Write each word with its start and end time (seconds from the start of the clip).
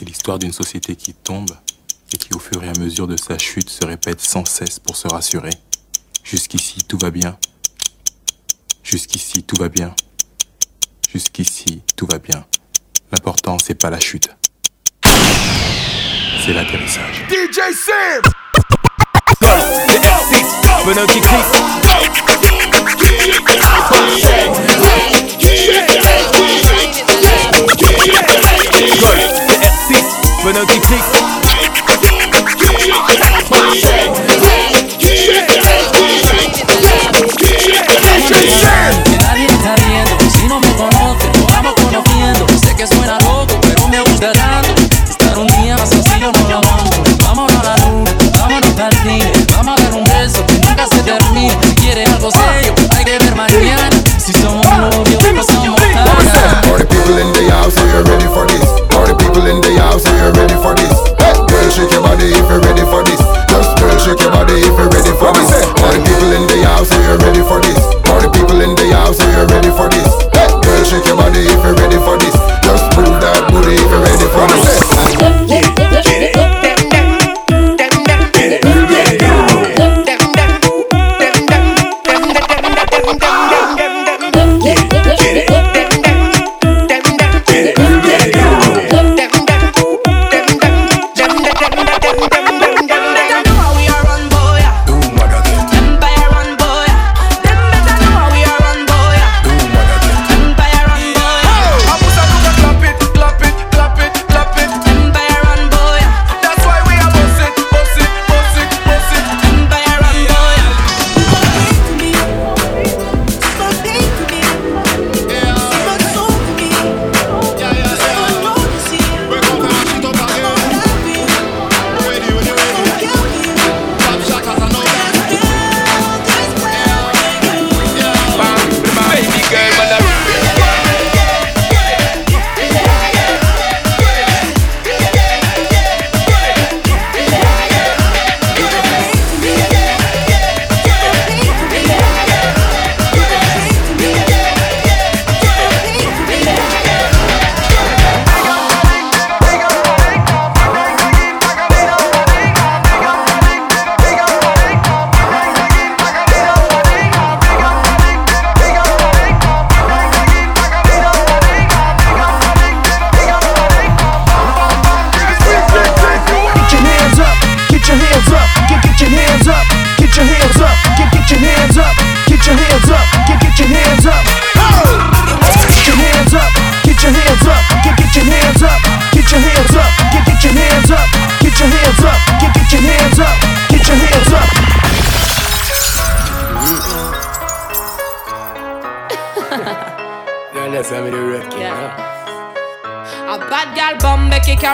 C'est 0.00 0.06
l'histoire 0.06 0.38
d'une 0.38 0.50
société 0.50 0.96
qui 0.96 1.12
tombe 1.12 1.50
et 2.14 2.16
qui 2.16 2.32
au 2.32 2.38
fur 2.38 2.64
et 2.64 2.68
à 2.70 2.72
mesure 2.78 3.06
de 3.06 3.18
sa 3.18 3.36
chute 3.36 3.68
se 3.68 3.84
répète 3.84 4.22
sans 4.22 4.46
cesse 4.46 4.78
pour 4.78 4.96
se 4.96 5.06
rassurer. 5.06 5.50
Jusqu'ici, 6.24 6.78
tout 6.88 6.96
va 6.96 7.10
bien. 7.10 7.36
Jusqu'ici, 8.82 9.42
tout 9.42 9.56
va 9.60 9.68
bien. 9.68 9.94
Jusqu'ici, 11.12 11.82
tout 11.96 12.06
va 12.06 12.18
bien. 12.18 12.46
L'important, 13.12 13.58
c'est 13.58 13.74
pas 13.74 13.90
la 13.90 14.00
chute. 14.00 14.30
C'est 16.46 16.54
l'atterrissage. 16.54 17.26
DJ 17.28 17.60
clique. 30.52 30.80
Que 30.80 31.19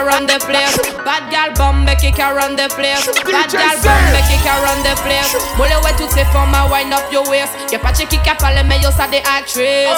bombe 0.06 0.26
qui 0.26 0.26
can 0.26 0.26
run 0.26 0.26
the 0.26 0.38
place. 0.46 0.76
Bad 1.04 1.30
gal 1.30 1.52
bombe 1.56 1.96
qui 1.98 2.12
can 2.12 2.34
run 2.34 2.56
the 2.56 2.68
place. 2.74 3.06
Bad 3.24 3.50
gal 3.50 3.76
bombe 3.82 4.20
qui 4.28 4.36
can 4.44 4.58
run 4.62 4.82
the 4.82 4.94
place. 5.02 5.36
Molle 5.56 5.68
ouais 5.84 5.94
toutes 5.98 6.10
ces 6.10 6.24
femmes 6.26 6.54
à 6.54 6.66
wind 6.70 6.92
up 6.92 7.10
your 7.12 7.28
waist. 7.28 7.52
Y'a 7.72 7.78
pas 7.78 7.92
de 7.92 7.98
qui 7.98 8.18
qui 8.18 8.30
parle 8.38 8.62
mais 8.66 8.78
yo 8.78 8.90
ça 8.96 9.06
des 9.08 9.22
actrices. 9.38 9.88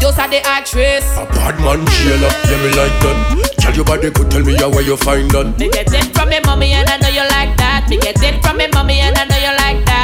Yo 0.00 0.12
ça 0.12 0.28
des 0.28 0.42
actrices. 0.44 1.16
A 1.16 1.24
bad 1.34 1.58
man 1.60 1.84
jailer, 1.88 2.30
yeah 2.48 2.56
me 2.58 2.68
like 2.74 2.98
that. 3.00 3.16
Tell 3.58 3.74
your 3.74 3.84
body 3.84 4.10
good, 4.10 4.30
tell 4.30 4.42
me 4.42 4.56
how 4.56 4.70
where 4.70 4.82
you 4.82 4.96
find 4.96 5.30
that. 5.30 5.58
Me 5.58 5.68
get 5.68 5.92
it 5.92 6.16
from 6.16 6.28
me 6.28 6.38
mommy 6.44 6.72
and 6.72 6.88
I 6.88 6.96
know 6.98 7.08
you 7.08 7.26
like 7.30 7.56
that. 7.56 7.88
Me 7.88 7.98
get 7.98 8.22
it 8.22 8.42
from 8.44 8.56
me 8.56 8.66
mommy 8.72 9.00
and 9.00 9.16
I 9.16 9.24
know 9.24 9.36
you 9.36 9.52
like 9.56 9.84
that. 9.86 9.95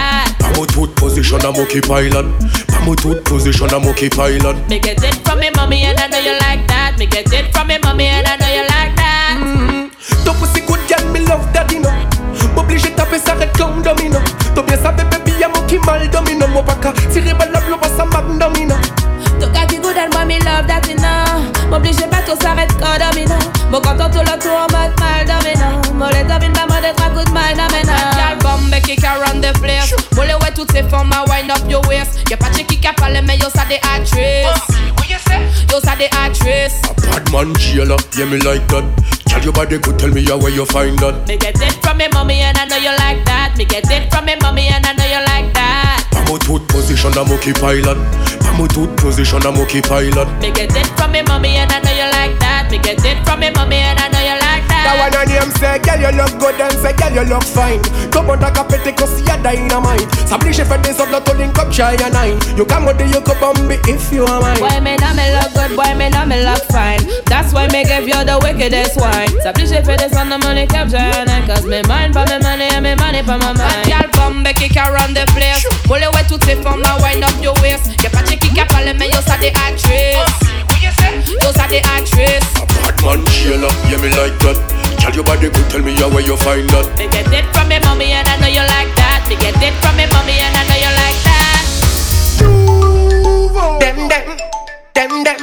Pamo 0.63 0.75
tooth 0.75 0.95
position, 0.95 1.41
I'm 1.43 1.57
okay 1.59 1.81
pilot. 1.81 2.25
Pamo 2.69 2.95
tooth 2.95 3.25
position, 3.25 3.69
I'm 3.75 3.85
okay 3.89 4.09
pilot. 4.09 4.57
Me 4.69 4.79
get 4.79 5.03
it 5.03 5.15
from 5.27 5.41
me 5.41 5.51
mommy 5.57 5.83
and 5.83 5.99
I 5.99 6.07
know 6.07 6.19
you 6.19 6.39
like 6.39 6.65
that. 6.69 6.95
Me 6.99 7.07
get 7.07 7.33
it 7.33 7.53
from 7.53 7.67
me 7.67 7.79
mommy 7.83 8.07
and 8.07 8.25
I 8.29 8.37
know 8.37 8.47
you 8.47 8.63
like 8.71 8.95
that. 8.95 9.91
Ton 10.25 10.37
pussy 10.39 10.61
good, 10.61 10.79
girl, 10.87 11.03
me 11.11 11.19
love 11.27 11.53
that, 11.53 11.67
you 11.73 11.81
know. 11.81 11.91
M'oblige 12.55 12.95
taper 12.95 13.19
ça 13.19 13.35
red 13.35 13.53
clown 13.55 13.83
domino. 13.83 14.21
T'as 14.55 14.63
bien 14.63 14.77
savais, 14.77 15.03
baby, 15.11 15.33
y'a 15.41 15.49
mon 15.49 15.67
qui 15.67 15.79
mal 15.79 16.09
domino. 16.09 16.47
Mon 16.47 16.63
baka, 16.63 16.93
tirer 17.13 17.35
balle, 17.35 17.51
l'eau, 17.51 17.79
ça 17.97 18.05
mag 18.05 18.39
domino. 18.39 18.77
Ton 19.41 19.51
gars 19.51 19.67
qui 19.67 19.79
good 19.79 19.97
and 19.97 20.13
moi 20.13 20.25
me 20.25 20.39
love 20.45 20.67
that 20.69 20.87
you 20.89 20.95
know 20.97 21.43
M'oblige 21.71 22.07
pas 22.11 22.23
tout 22.27 22.39
s'arrête 22.41 22.71
quand 22.79 22.99
domino 22.99 23.35
Mon 23.71 23.81
content 23.81 24.11
tout 24.11 24.21
le 24.21 24.39
tour 24.39 24.53
en 24.55 24.71
mode 24.71 24.95
mal 25.01 25.25
domino 25.27 25.81
Mon 25.95 26.09
les 26.09 26.25
domine 26.25 26.53
pas 26.53 26.67
mode 26.67 26.95
trois 26.97 27.11
coups 27.11 27.25
de 27.25 27.31
mal 27.33 27.55
domino 27.55 27.93
Gal 28.17 28.39
bombe 28.43 28.81
qui 28.83 28.97
can 28.97 29.19
run 29.19 29.23
the 29.23 29.32
place 29.32 29.32
Molle 30.53 30.67
ouais 30.67 30.67
toutes 30.67 30.73
ces 30.73 30.95
à 30.95 31.25
wind 31.31 31.51
up 31.51 31.71
your 31.71 31.87
waist 31.89 32.21
Y'a 32.31 32.37
pas 32.37 32.51
de 32.51 32.59
qui 32.59 32.79
qui 32.79 32.89
parle 32.97 33.19
mais 33.27 33.37
yo 33.39 33.49
ça 33.55 33.65
des 33.69 33.77
actrices 33.77 34.47
Yo 35.71 35.81
ça 35.81 35.97
des 35.97 36.11
actrices 36.25 36.83
Bad 37.11 37.31
man 37.31 37.55
jailer, 37.59 37.97
yeah 38.17 38.27
me 38.27 38.39
like 38.39 38.67
that. 38.69 38.85
Tell 39.27 39.43
your 39.43 39.53
body 39.53 39.79
good, 39.79 39.99
tell 39.99 40.11
me 40.11 40.25
how 40.25 40.39
where 40.39 40.51
you 40.51 40.67
find 40.67 40.99
that. 40.99 41.27
Me 41.27 41.37
get 41.37 41.61
it 41.61 41.73
from 41.83 41.99
me 41.99 42.07
mommy 42.13 42.41
and 42.41 42.57
I 42.59 42.67
know 42.67 42.77
you 42.77 42.93
like 42.99 43.25
that 43.25 43.57
Me 43.57 43.65
get 43.65 43.91
it 43.91 44.13
from 44.13 44.27
me 44.27 44.35
mommy 44.43 44.69
and 44.69 44.85
I 44.85 44.93
know 44.93 45.05
you 45.05 45.25
like 45.27 45.53
that 45.55 46.05
Pamo 46.13 46.39
tooth 46.39 46.67
position, 46.69 47.13
I'm 47.17 47.33
okay 47.33 47.53
pilot. 47.53 47.97
Pamo 48.45 48.67
tooth 48.69 48.95
position, 48.97 49.41
I'm 49.47 49.59
okay 49.61 49.81
pilot. 49.81 50.29
Me 50.41 50.51
get 50.53 50.75
it 50.77 50.87
from 50.99 51.13
me 51.13 51.23
mommy 51.23 51.57
and 51.57 51.73
I 51.73 51.81
know 51.81 51.93
you 51.93 52.11
like 52.13 52.39
that 52.41 52.69
Me 52.71 52.79
get 52.79 53.03
it 53.05 53.25
from 53.25 53.41
me 53.41 53.51
mommy 53.51 53.77
and 53.77 53.99
I 53.99 54.09
know 54.09 54.21
you 54.21 54.33
like 54.33 54.41
That 54.41 54.42
that 54.85 54.97
one 54.99 55.15
on 55.15 55.29
him 55.29 55.51
say, 55.59 55.79
girl 55.79 56.01
you 56.01 56.13
look 56.17 56.33
good 56.39 56.61
and 56.61 56.77
say, 56.79 56.93
girl 56.93 57.13
you 57.15 57.25
look 57.29 57.45
fine. 57.45 57.81
Come 58.11 58.31
on, 58.31 58.41
like 58.41 58.59
a 58.59 58.65
petty 58.65 58.93
cause 58.93 59.21
you're 59.27 59.39
dynamite. 59.43 60.07
S'oblige 60.29 60.65
fait 60.65 60.79
des 60.83 60.99
autres, 61.01 61.11
l'autre 61.11 61.35
link 61.37 61.59
up 61.59 61.73
shy 61.73 61.97
and 62.03 62.13
nine. 62.13 62.39
You 62.57 62.65
come 62.65 62.87
with 62.87 62.99
the 62.99 63.07
you 63.07 63.21
could 63.21 63.39
bomb 63.41 63.67
me 63.67 63.77
if 63.89 64.13
you 64.13 64.25
are 64.25 64.41
mine. 64.41 64.59
Boy, 64.59 64.81
me 64.81 64.97
know 64.97 65.13
me 65.15 65.27
look 65.35 65.53
good, 65.55 65.77
boy, 65.77 65.95
me 65.95 66.09
know 66.11 66.27
me 66.27 66.43
look 66.45 66.63
fine. 66.71 67.01
That's 67.27 67.53
why 67.53 67.67
me 67.69 67.85
give 67.85 68.07
you 68.07 68.21
the 68.25 68.39
wickedest 68.43 68.99
wine. 69.01 69.31
S'oblige 69.43 69.83
fait 69.85 69.97
des 69.97 70.17
on 70.17 70.29
the 70.29 70.39
money 70.39 70.67
capture 70.67 70.99
and 70.99 71.47
cause 71.47 71.67
me 71.67 71.83
mind 71.89 72.13
for 72.13 72.25
me 72.27 72.39
money 72.43 72.69
and 72.73 72.83
me 72.83 72.95
money 72.97 73.23
for 73.23 73.39
my 73.39 73.53
mind. 73.53 73.87
Y'all 73.89 74.09
bombe 74.15 74.53
qui 74.55 74.69
can 74.69 74.93
run 74.93 75.15
the 75.15 75.25
place. 75.35 75.65
Molle 75.89 76.05
ouais 76.15 76.25
toutes 76.29 76.45
ces 76.45 76.57
femmes 76.57 76.83
là, 76.83 76.97
wind 77.03 77.25
up 77.25 77.35
your 77.43 77.55
waist. 77.63 77.91
Y'a 78.03 78.11
pas 78.11 78.23
de 78.23 78.35
qui 78.37 78.49
qui 78.49 78.65
parle 78.67 78.93
mais 78.99 79.09
yo 79.09 79.19
ça 79.27 79.37
des 79.39 79.49
actrices. 79.49 80.62
Yo 81.27 81.53
ça 81.55 81.67
des 81.69 81.83
actrices. 81.97 82.47
Bad 82.83 82.97
man 83.05 83.25
jailer, 83.29 83.69
yeah 83.89 83.99
me 83.99 84.09
like 84.11 84.39
that. 84.41 84.57
Tell 84.99 85.15
your 85.15 85.25
body 85.25 85.49
good, 85.51 85.69
tell 85.71 85.83
me 85.83 85.95
how 85.95 86.09
where 86.11 86.23
you 86.23 86.37
find 86.37 86.69
that. 86.71 86.87
Me 86.99 87.09
get 87.09 87.27
it 87.33 87.45
from 87.53 87.69
me 87.69 87.79
mommy 87.81 88.13
and 88.13 88.29
I 88.29 88.37
know 88.39 88.47
you 88.47 88.63
like 88.63 88.95
that. 88.97 89.27
Me 89.29 89.37
get 89.37 89.57
it 89.63 89.75
from 89.83 89.97
me 89.97 90.07
mommy 90.13 90.39
and 90.39 90.55
I 90.55 90.63
know 90.69 90.79
you 90.79 90.93
like 90.95 91.21
that. 91.27 91.63
Them, 93.83 94.09
them, 94.09 94.27
them, 94.95 95.25
them, 95.25 95.39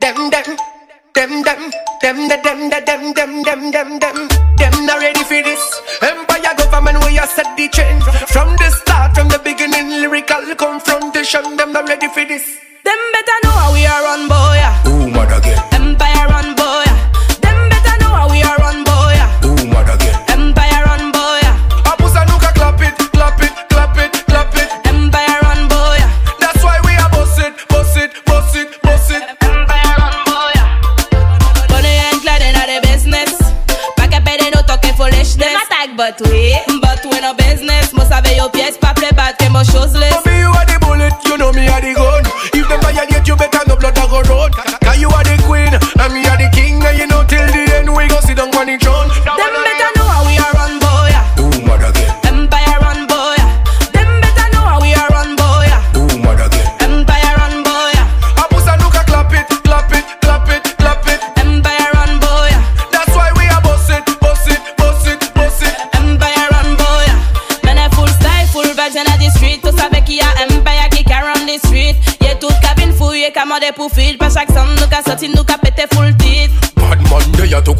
them, 0.00 0.30
them, 0.30 0.44
them, 1.14 1.42
them, 1.42 1.60
them, 2.02 2.28
them, 2.40 2.68
them, 2.68 2.70
them, 2.84 3.14
them, 3.14 3.42
them, 3.42 3.70
them, 3.70 3.98
them, 3.98 4.28
them, 4.56 4.86
not 4.86 4.98
ready 5.00 5.24
for 5.24 5.40
this. 5.42 5.60
Empire 6.02 6.54
government, 6.56 7.04
we 7.06 7.18
are 7.18 7.26
set 7.26 7.56
the 7.56 7.68
trend 7.68 8.02
from 8.28 8.56
the 8.56 8.70
start, 8.70 9.14
from 9.14 9.28
the 9.28 9.38
beginning. 9.38 9.88
Lyrical 10.00 10.54
confrontation, 10.56 11.56
them 11.56 11.72
not 11.72 11.88
ready 11.88 12.08
for 12.08 12.24
this. 12.24 12.59
Them 12.84 13.00
better 13.14 13.38
know 13.44 13.50
how 13.50 13.72
we 13.72 13.86
are 13.86 14.02
run, 14.02 14.28
boy. 14.28 14.54
yeah. 14.56 14.88
Ooh, 14.88 15.08
mad 15.10 15.32
again. 15.38 15.58
Empire 15.72 16.26
run, 16.28 16.54
boy. 16.54 16.82
yeah. 16.86 16.98
Them 17.44 17.68
better 17.70 17.94
know 18.00 18.12
how 18.18 18.28
we 18.30 18.42
are 18.42 18.56
run, 18.58 18.84
boy. 18.84 19.12
yeah. 19.14 19.44
Ooh, 19.46 19.66
mad 19.68 19.88
again. 19.94 20.16
Empire 20.28 20.82
run, 20.86 21.12
boy. 21.12 21.38
yeah. 21.42 21.56
Abusa 21.90 22.24
nuka 22.28 22.50
clap 22.58 22.80
it, 22.80 22.94
clap 23.12 23.40
it, 23.42 23.52
clap 23.68 23.96
it, 23.98 24.12
clap 24.26 24.54
it. 24.56 24.68
Empire 24.86 25.38
run, 25.42 25.68
boy. 25.68 25.96
yeah. 26.00 26.10
That's 26.40 26.62
why 26.64 26.80
we 26.86 26.92
are 26.96 27.10
boss 27.10 27.38
it, 27.38 27.52
boss 27.68 27.96
it, 27.96 28.10
boss 28.26 28.54
it, 28.56 28.68
boss 28.82 29.10
it. 29.10 29.22
Empire 29.42 29.94
run, 30.00 30.16
boy. 30.26 30.50
yeah. 30.56 31.66
Bonnie 31.68 32.00
and 32.08 32.20
Clyde 32.22 32.42
in 32.48 32.54
the 32.56 32.78
business. 32.88 33.32
Pa' 33.96 34.08
que 34.08 34.20
pede 34.20 34.50
no 34.54 34.62
toque 34.62 34.92
foolishness. 34.96 35.36
Them 35.36 35.56
attack, 35.60 35.96
but 35.96 36.20
we, 36.22 36.56
but 36.56 36.68
we 36.68 36.69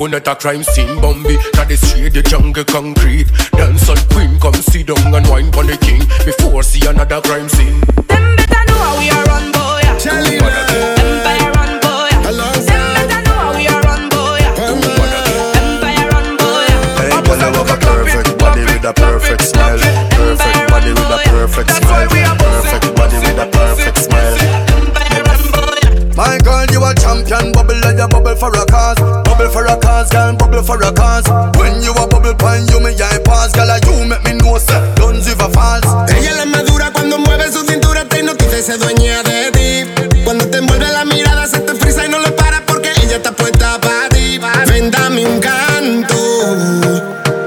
they 0.08 0.16
are 0.16 0.20
to 0.20 0.32
a 0.32 0.36
crime 0.36 0.62
scene 0.62 1.00
Bambi, 1.00 1.36
now 1.54 1.64
the 1.64 1.76
street, 1.76 2.14
the 2.14 2.22
jungle 2.22 2.64
concrete 2.64 3.28
Dance 3.52 3.88
on 3.88 3.98
queen, 4.10 4.38
come 4.40 4.54
sit 4.54 4.86
down 4.86 5.14
and 5.14 5.26
wine 5.28 5.52
for 5.52 5.64
the 5.64 5.76
king 5.76 6.00
Before 6.24 6.62
see 6.62 6.86
another 6.88 7.20
crime 7.20 7.48
scene 7.48 7.80
Them 8.08 8.36
better 8.36 8.62
know 8.68 8.80
how 8.80 8.98
we 8.98 9.10
are 9.10 9.24
run, 9.28 9.52
boy. 9.52 9.80
yeah. 9.84 10.00
Empire 10.00 11.52
run, 11.52 11.72
boy. 11.84 12.08
Them 12.16 12.84
better 12.96 13.20
know 13.28 13.36
how 13.36 13.52
we 13.56 13.66
are 13.68 13.80
run, 13.84 14.08
boy. 14.08 14.38
yeah. 14.40 14.56
Empire 14.64 16.08
run, 16.08 16.36
boy. 16.40 16.64
yeah. 16.64 16.96
Hey, 17.04 17.20
girl, 17.20 17.40
I 17.44 17.48
love 17.52 17.68
a 17.68 17.76
perfect 17.76 18.38
body 18.40 18.62
with 18.64 18.84
a 18.84 18.92
perfect 18.96 19.42
smile. 19.44 19.78
Perfect 20.16 20.60
body 20.72 20.90
with 20.96 21.12
a 21.12 21.20
perfect 21.28 21.70
smile. 21.76 22.08
Perfect 22.08 22.88
body 22.96 23.16
with 23.20 23.36
a 23.36 23.46
perfect 23.52 23.98
smile. 24.00 24.36
Empire 24.80 25.22
run, 25.28 25.42
boy. 25.52 25.76
yeah. 25.84 26.16
My 26.16 26.38
girl, 26.40 26.64
you 26.72 26.80
a 26.84 26.94
champion. 26.96 27.52
Bubble 27.52 27.76
like 27.84 27.98
you 28.00 28.08
bubble 28.08 28.36
for 28.36 28.48
a 28.56 28.64
cause. 28.64 29.28
Bubble 29.40 29.52
for 29.52 29.64
a 29.64 29.76
cause, 29.80 30.10
girl. 30.10 30.36
Bubble 30.36 30.62
for 30.62 30.76
a 30.82 30.92
cause. 30.92 31.24
When 31.56 31.82
you 31.82 31.92
a 31.92 32.06
bubble 32.06 32.34
pine, 32.34 32.68
you 32.68 32.78
me 32.78 32.92
eye 32.92 33.18
pass. 33.24 33.52
Girl, 33.56 33.72
you 33.88 34.04
make 34.04 34.22
me 34.22 34.34
know 34.34 34.58
say 34.58 34.76
guns 34.96 35.26
if 35.26 35.40
a 35.40 35.48
false. 35.48 35.86
Ella 36.12 36.32
es 36.32 36.36
la 36.36 36.44
madura 36.44 36.92
cuando 36.92 37.16
mueve 37.16 37.50
su 37.50 37.64
cintura, 37.64 38.04
te 38.04 38.18
hipnotiza 38.18 38.58
y 38.58 38.62
se 38.62 38.76
dueña 38.76 39.22
de 39.22 39.50
ti. 39.50 40.20
Cuando 40.24 40.46
te 40.46 40.58
envuelve 40.58 40.86
la 40.92 41.06
mirada, 41.06 41.46
se 41.46 41.60
te 41.60 41.74
frisa 41.74 42.04
y 42.04 42.10
no 42.10 42.18
le 42.18 42.32
para 42.32 42.60
porque 42.66 42.90
ella 43.02 43.16
está 43.16 43.32
puesta 43.32 43.80
para 43.80 44.10
ti. 44.10 44.38
Ven, 44.68 44.90
dame 44.90 45.24
un 45.24 45.40
canto. 45.40 46.16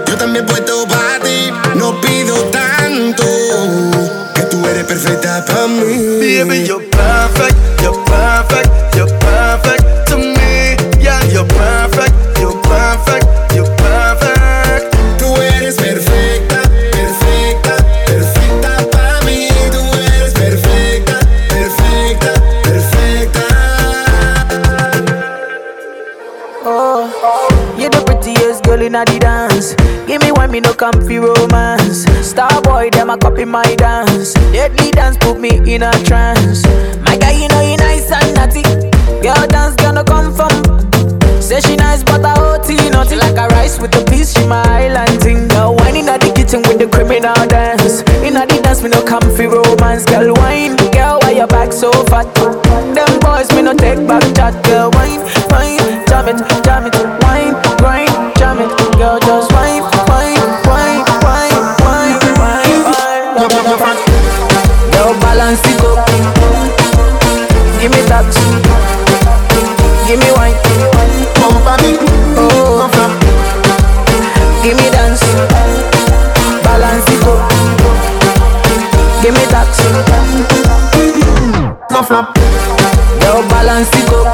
Yo 0.07 0.17
también 0.17 0.47
puesto 0.47 0.87
para 0.87 1.19
ti. 1.19 1.53
No 1.75 2.01
pido 2.01 2.35
tanto. 2.45 3.23
Que 4.33 4.41
tú 4.49 4.65
eres 4.65 4.85
perfecta 4.85 5.45
para 5.45 5.67
mí. 5.67 6.41
Baby, 6.41 6.65
you're 6.65 6.92
them 33.03 33.09
a 33.09 33.17
copy 33.17 33.43
my 33.43 33.75
dance. 33.75 34.33
Deadly 34.53 34.89
dance 34.91 35.17
put 35.17 35.37
me 35.37 35.49
in 35.67 35.83
a 35.83 35.91
trance. 36.05 36.63
My 37.03 37.17
guy, 37.17 37.31
you 37.31 37.49
know 37.49 37.61
you 37.61 37.75
nice 37.75 38.09
and 38.09 38.33
naughty. 38.33 38.63
Girl 39.21 39.45
dance 39.47 39.75
gonna 39.75 40.03
come 40.05 40.33
from. 40.33 40.51
Say 41.41 41.59
she 41.59 41.75
nice, 41.75 42.01
but 42.01 42.23
I 42.23 42.33
OT 42.39 42.89
naughty 42.89 43.17
like 43.17 43.35
a 43.35 43.47
rice 43.55 43.77
with 43.79 43.93
a 43.95 44.05
piece. 44.05 44.33
She 44.33 44.47
my 44.47 44.63
island 44.63 45.21
thing. 45.21 45.49
Girl, 45.49 45.75
wine 45.75 45.97
in 45.97 46.05
the 46.05 46.31
kitchen 46.33 46.61
with 46.61 46.79
the 46.79 46.87
criminal 46.87 47.35
dance. 47.47 48.03
In 48.23 48.35
the 48.35 48.45
dance, 48.63 48.81
me 48.81 48.89
no 48.89 49.03
comfy 49.03 49.47
romance. 49.47 50.05
Girl, 50.05 50.33
wine, 50.35 50.77
girl, 50.95 51.19
why 51.19 51.31
your 51.31 51.47
back 51.47 51.73
so 51.73 51.91
fat? 52.07 52.27
Them 52.95 53.19
boys, 53.19 53.51
me 53.51 53.63
no 53.63 53.73
take 53.73 54.07
back 54.07 54.23
chat. 54.33 54.55
Girl, 54.63 54.89
wine, 54.95 55.19
wine, 55.51 56.07
jam 56.07 56.31
it, 56.31 56.39
jam 56.63 56.87
it, 56.87 56.92
No 81.93 82.01
flop. 82.01 82.33
Girl, 83.21 83.43
balance 83.49 83.93
it 83.93 84.09
up. 84.09 84.33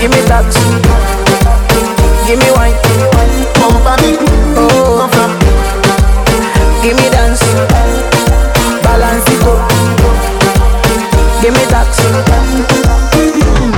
Give 0.00 0.10
me 0.10 0.20
that. 0.24 0.48
Give 2.26 2.38
me 2.40 2.48
wine. 2.56 2.72
Oh, 3.60 3.76
give 6.82 6.96
me 6.96 7.06
dance. 7.10 7.44
Balance 8.82 9.28
it 9.28 9.44
up. 9.44 9.60
Give 11.42 11.52
me 11.52 11.64
that. 11.68 11.92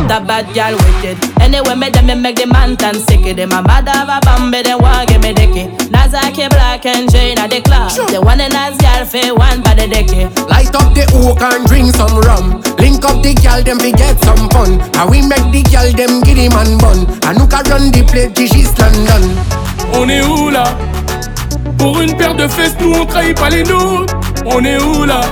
That 0.06 0.22
bad 0.28 0.46
girl 0.54 0.78
wicked. 0.78 1.18
Anyway, 1.42 1.74
me 1.74 1.90
them 1.90 2.06
me 2.06 2.14
make 2.14 2.36
the 2.36 2.46
man 2.46 2.76
tan 2.76 2.94
sick. 2.94 3.34
Them 3.34 3.50
a 3.50 3.62
mad 3.62 3.88
have 3.88 4.08
a 4.08 4.20
bambi, 4.24 4.62
they 4.62 4.76
want 4.76 5.05
me. 5.05 5.05
At 6.86 7.50
the 7.50 7.60
club. 7.66 7.90
The 7.90 8.20
one 8.22 8.40
and 8.40 8.54
as 8.54 8.78
girl 8.78 9.04
fe 9.04 9.32
one 9.32 9.60
by 9.60 9.74
the 9.74 9.88
dicky. 9.88 10.30
Light 10.46 10.70
up 10.70 10.94
the 10.94 11.02
oak 11.18 11.42
and 11.42 11.66
drink 11.66 11.90
some 11.96 12.14
rum 12.22 12.62
Link 12.78 13.04
up 13.04 13.26
the 13.26 13.34
gal, 13.34 13.60
them 13.60 13.78
we 13.82 13.90
get 13.90 14.14
some 14.22 14.48
fun 14.54 14.78
And 14.94 15.10
we 15.10 15.18
make 15.18 15.50
the 15.50 15.66
gal, 15.66 15.90
them 15.90 16.22
give 16.22 16.38
him 16.38 16.54
and 16.54 16.78
bun 16.78 17.10
And 17.26 17.42
can 17.50 17.66
run 17.66 17.90
the 17.90 18.06
place, 18.06 18.30
Gigi 18.38 18.62
London 18.78 19.34
On 19.98 20.08
est 20.08 20.22
où 20.22 20.48
là? 20.48 20.78
Pour 21.76 22.00
une 22.00 22.16
paire 22.16 22.36
de 22.36 22.46
fesses, 22.46 22.76
nous 22.80 22.92
on 22.92 23.04
trahit 23.04 23.36
pas 23.36 23.50
les 23.50 23.64
nôtres. 23.64 24.14
On 24.44 24.64
est 24.64 24.80
où 24.80 25.04
là? 25.04 25.22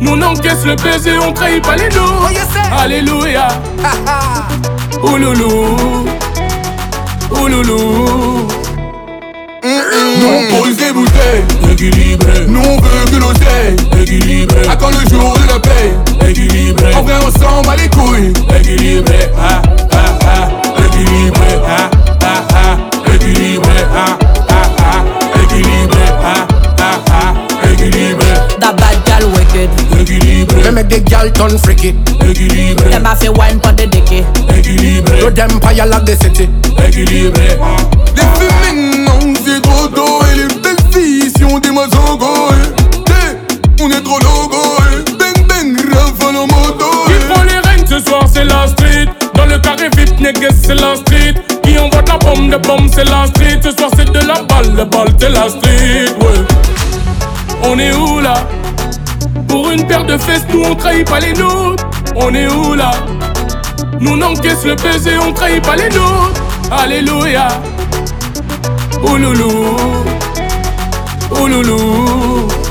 Nous 0.00 0.12
on 0.12 0.22
encaisse 0.22 0.64
le 0.64 0.76
baiser, 0.76 1.18
on 1.18 1.34
trahit 1.34 1.62
pas 1.62 1.76
les 1.76 1.90
nôtres. 1.90 2.32
Alléluia. 2.72 3.48
Ouloulou. 5.02 5.76
Ouloulou. 7.30 8.65
Eh, 9.66 9.68
eh. 9.68 10.20
Nous 10.20 10.56
pose 10.56 10.76
des 10.76 10.92
bouteilles, 10.92 11.42
équilibré. 11.72 12.46
Nous 12.46 12.60
on 12.60 12.76
veut 12.80 13.04
que 13.10 13.16
l'oseille, 13.16 13.76
équilibré. 14.00 14.68
À 14.68 14.76
quand 14.76 14.90
le 14.90 15.10
jour 15.10 15.36
de 15.36 15.48
la 15.52 15.58
paix, 15.58 15.92
équilibré. 16.28 16.94
En 16.94 17.02
vrai, 17.02 17.14
on 17.26 17.30
s'en 17.32 17.62
bat 17.62 17.74
les 17.74 17.88
couilles, 17.88 18.32
équilibré. 18.60 19.28
Ah, 19.36 19.62
ah, 19.90 20.18
ah, 20.24 20.48
équilibré. 20.84 21.58
Ah, 21.66 21.90
ah, 22.22 22.44
ah, 22.54 23.12
équilibré. 23.12 23.72
Ah, 23.92 24.16
ah, 24.50 24.54
ah, 24.78 25.42
équilibré. 25.42 26.00
Ah, 26.22 26.46
ah, 26.78 27.00
ah, 27.10 27.68
équilibré. 27.72 28.26
Da 28.60 28.72
bad 28.72 28.98
gal 29.04 29.24
wicked. 29.34 29.68
Équilibré. 30.00 30.62
Me 30.62 30.70
make 30.70 30.88
the 30.88 31.00
gal 31.10 31.32
turn 31.32 31.58
freaky. 31.58 31.92
Équilibré. 32.30 32.88
Them 32.90 33.06
a 33.06 33.16
fi 33.16 33.28
wine 33.30 33.58
pon 33.58 33.74
the 33.74 33.88
dicky. 33.88 34.22
Équilibré. 34.56 35.18
To 35.18 35.30
them 35.32 35.58
pile 35.58 35.88
like 35.88 36.04
the 36.04 36.16
city. 36.22 36.48
Équilibré 36.86 37.58
on 41.56 41.60
dit 41.60 41.70
eh. 41.70 41.82
on 43.82 43.90
est 43.90 44.02
trop 44.02 44.18
logo, 44.18 44.56
eh. 44.92 45.10
Bang 45.12 45.46
bang, 45.48 45.94
rafale 45.94 46.36
en 46.36 46.46
moto. 46.46 46.84
Eh. 47.06 47.12
Qui 47.12 47.26
prend 47.26 47.44
les 47.44 47.58
rênes 47.68 47.86
ce 47.86 47.98
soir, 47.98 48.24
c'est 48.30 48.44
la 48.44 48.66
street. 48.66 49.06
Dans 49.34 49.46
le 49.46 49.58
carré 49.58 49.88
VIP, 49.96 50.20
niggas, 50.20 50.54
c'est 50.62 50.74
la 50.74 50.96
street. 50.96 51.34
Qui 51.62 51.78
envoie 51.78 52.02
la 52.06 52.18
bombe, 52.18 52.50
de 52.50 52.56
bombe, 52.58 52.88
c'est 52.92 53.04
la 53.04 53.26
street. 53.26 53.60
Ce 53.62 53.70
soir, 53.70 53.90
c'est 53.96 54.10
de 54.10 54.18
la 54.26 54.42
balle, 54.42 54.74
la 54.76 54.84
balle, 54.84 55.14
c'est 55.18 55.30
la 55.30 55.48
street, 55.48 56.14
ouais. 56.20 56.44
On 57.62 57.78
est 57.78 57.92
où 57.94 58.20
là? 58.20 58.34
Pour 59.48 59.70
une 59.70 59.86
paire 59.86 60.04
de 60.04 60.18
fesses, 60.18 60.46
nous 60.52 60.62
on 60.62 60.74
trahit 60.74 61.08
pas 61.08 61.20
les 61.20 61.32
nôtres. 61.32 61.84
On 62.16 62.34
est 62.34 62.48
où 62.48 62.74
là? 62.74 62.90
Nous 64.00 64.16
n'encaisse 64.16 64.64
le 64.64 64.74
baiser, 64.74 65.16
on 65.18 65.32
trahit 65.32 65.64
pas 65.64 65.76
les 65.76 65.88
nôtres. 65.88 66.42
Alléluia. 66.70 67.48
Ouloulou. 69.02 69.76
Ouloulou 71.30 72.65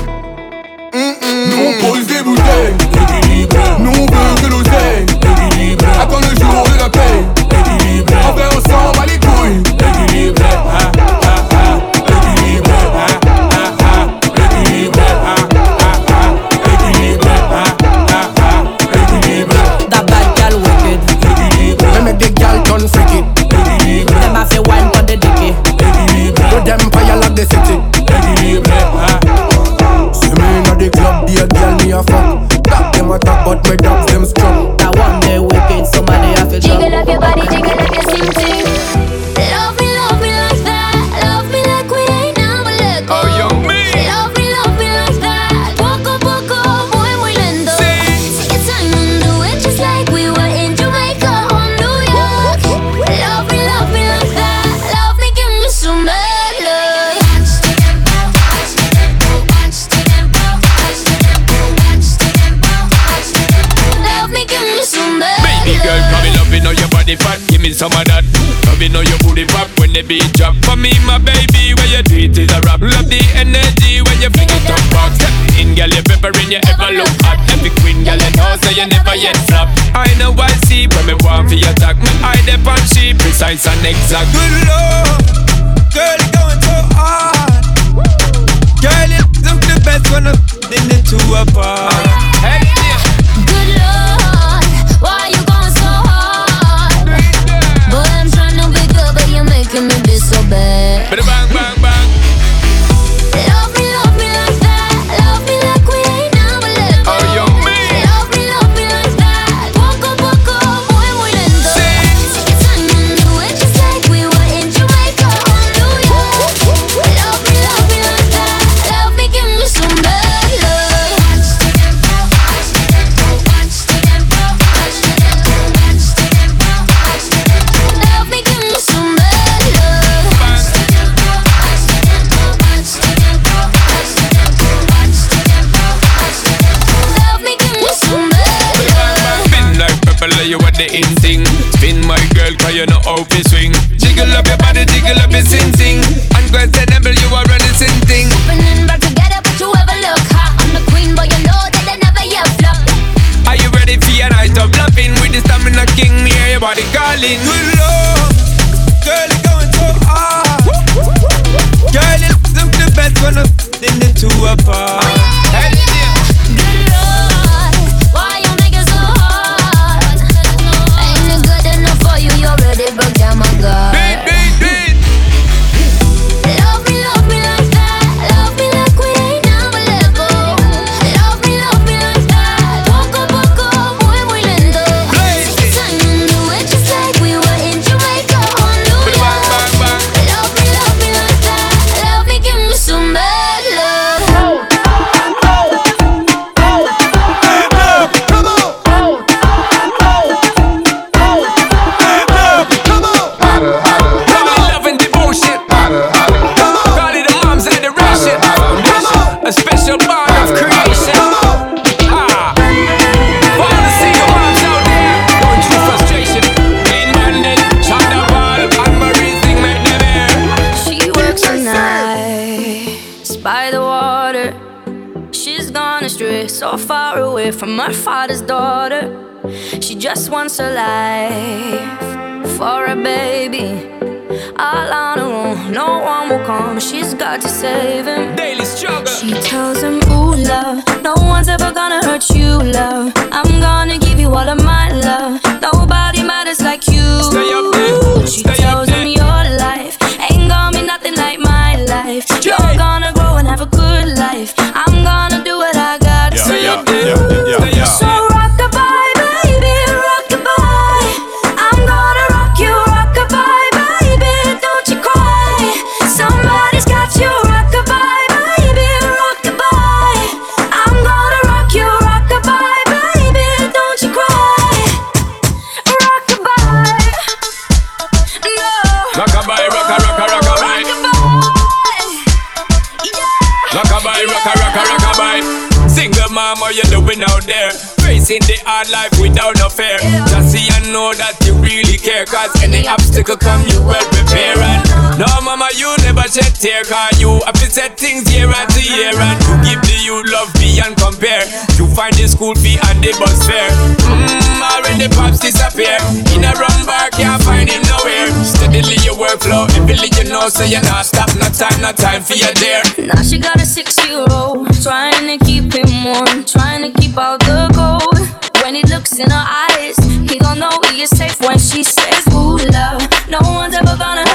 fare. 303.68 303.96
Mmm, 304.06 304.62
already 304.62 305.08
pops 305.08 305.38
disappear. 305.40 305.98
In 306.34 306.44
a 306.44 306.52
run 306.52 306.86
bar, 306.86 307.10
can't 307.10 307.42
find 307.42 307.68
him 307.68 307.82
nowhere. 307.82 308.28
Steadily 308.44 308.96
your 309.04 309.14
workflow, 309.14 309.68
everything 309.76 310.12
you 310.18 310.30
know, 310.30 310.48
so 310.48 310.64
you're 310.64 310.82
not 310.82 311.06
stop. 311.06 311.28
No 311.36 311.48
time, 311.48 311.80
no 311.80 311.92
time 311.92 312.22
for 312.22 312.34
your 312.34 312.52
dare. 312.54 312.82
Now 312.98 313.22
she 313.22 313.38
got 313.38 313.60
a 313.60 313.66
six 313.66 313.96
year 314.06 314.24
old, 314.30 314.68
trying 314.82 315.26
to 315.26 315.44
keep 315.44 315.72
him 315.72 315.88
warm, 316.04 316.44
trying 316.44 316.82
to 316.82 317.00
keep 317.00 317.16
out 317.18 317.40
the 317.40 317.68
cold. 317.74 318.18
When 318.62 318.74
he 318.74 318.82
looks 318.84 319.18
in 319.18 319.30
her 319.30 319.46
eyes, 319.46 319.96
he 320.28 320.38
gon' 320.38 320.58
know 320.58 320.74
he 320.90 321.02
is 321.02 321.10
safe 321.10 321.38
when 321.40 321.58
she 321.58 321.84
says, 321.84 322.26
Ooh, 322.34 322.58
love. 322.74 323.02
No 323.28 323.38
one's 323.42 323.74
ever 323.74 323.96
gonna 323.96 324.25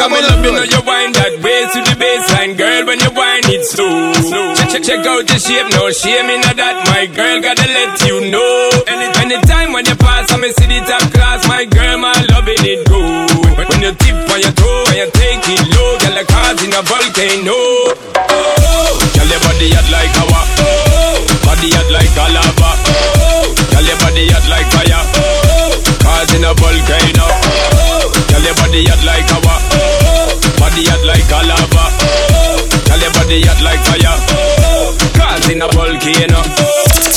come 0.00 0.16
and 0.16 0.24
love 0.32 0.40
you 0.40 0.52
know 0.56 0.64
you 0.64 0.80
wind 0.88 1.12
that 1.12 1.36
way 1.44 1.60
to 1.68 1.78
the 1.84 1.92
baseline, 2.00 2.56
girl. 2.56 2.88
When 2.88 2.96
you 3.04 3.12
wind 3.12 3.44
it 3.52 3.68
slow. 3.68 4.16
Check, 4.56 4.72
check, 4.72 4.82
check 4.88 5.04
out 5.04 5.28
the 5.28 5.36
shape, 5.36 5.68
no 5.76 5.92
shame 5.92 6.32
in 6.32 6.40
that. 6.40 6.88
My 6.88 7.04
girl, 7.04 7.36
gotta 7.44 7.68
let 7.68 8.00
you 8.08 8.32
know. 8.32 8.48
Any, 8.88 9.12
anytime 9.20 9.76
when 9.76 9.84
you 9.84 9.96
pass, 10.00 10.32
I'm 10.32 10.40
see 10.40 10.72
the 10.72 10.80
top 10.88 11.04
class. 11.12 11.44
My 11.44 11.68
girl, 11.68 12.00
my 12.00 12.16
loving 12.32 12.64
it 12.64 12.88
go. 12.88 12.96
When, 13.60 13.68
when 13.68 13.80
you 13.84 13.92
tip 14.00 14.16
on 14.16 14.40
your 14.40 14.56
toe 14.56 14.88
and 14.88 15.04
you 15.04 15.08
take 15.12 15.44
it 15.52 15.68
low, 15.68 16.00
girl, 16.00 16.16
like 16.16 16.32
cars 16.32 16.64
in 16.64 16.72
a 16.72 16.80
volcano. 16.80 17.60
Oh, 18.24 18.96
girl, 19.12 19.28
your 19.28 19.40
body 19.44 19.68
hot 19.76 19.88
like 19.92 20.12
lava. 20.16 20.40
Oh, 20.64 21.20
body 21.44 21.76
hot 21.76 21.88
like 21.92 22.16
a 22.16 22.24
lava. 22.32 22.70
Oh, 22.88 23.52
girl, 23.68 23.84
your 23.84 24.00
body 24.00 24.32
hot 24.32 24.48
like 24.48 24.68
fire. 24.72 25.04
Oh, 25.20 25.76
cars 26.00 26.32
in 26.32 26.48
a 26.48 26.56
volcano. 26.56 27.28
Oh, 27.28 28.08
girl, 28.32 28.44
your 28.48 28.56
body 28.56 28.80
hot 28.88 29.04
like 29.04 29.28
lava. 29.28 29.69
Body 30.70 30.86
hot 30.86 31.02
like 31.02 31.26
a 31.34 31.40
lava. 31.50 31.84
Girl, 32.86 33.00
your 33.02 33.10
body 33.10 33.42
hot 33.42 33.58
like 33.58 33.82
fire. 33.90 34.14
Cars 35.18 35.50
in 35.50 35.62
a 35.62 35.66
volcano. 35.74 36.38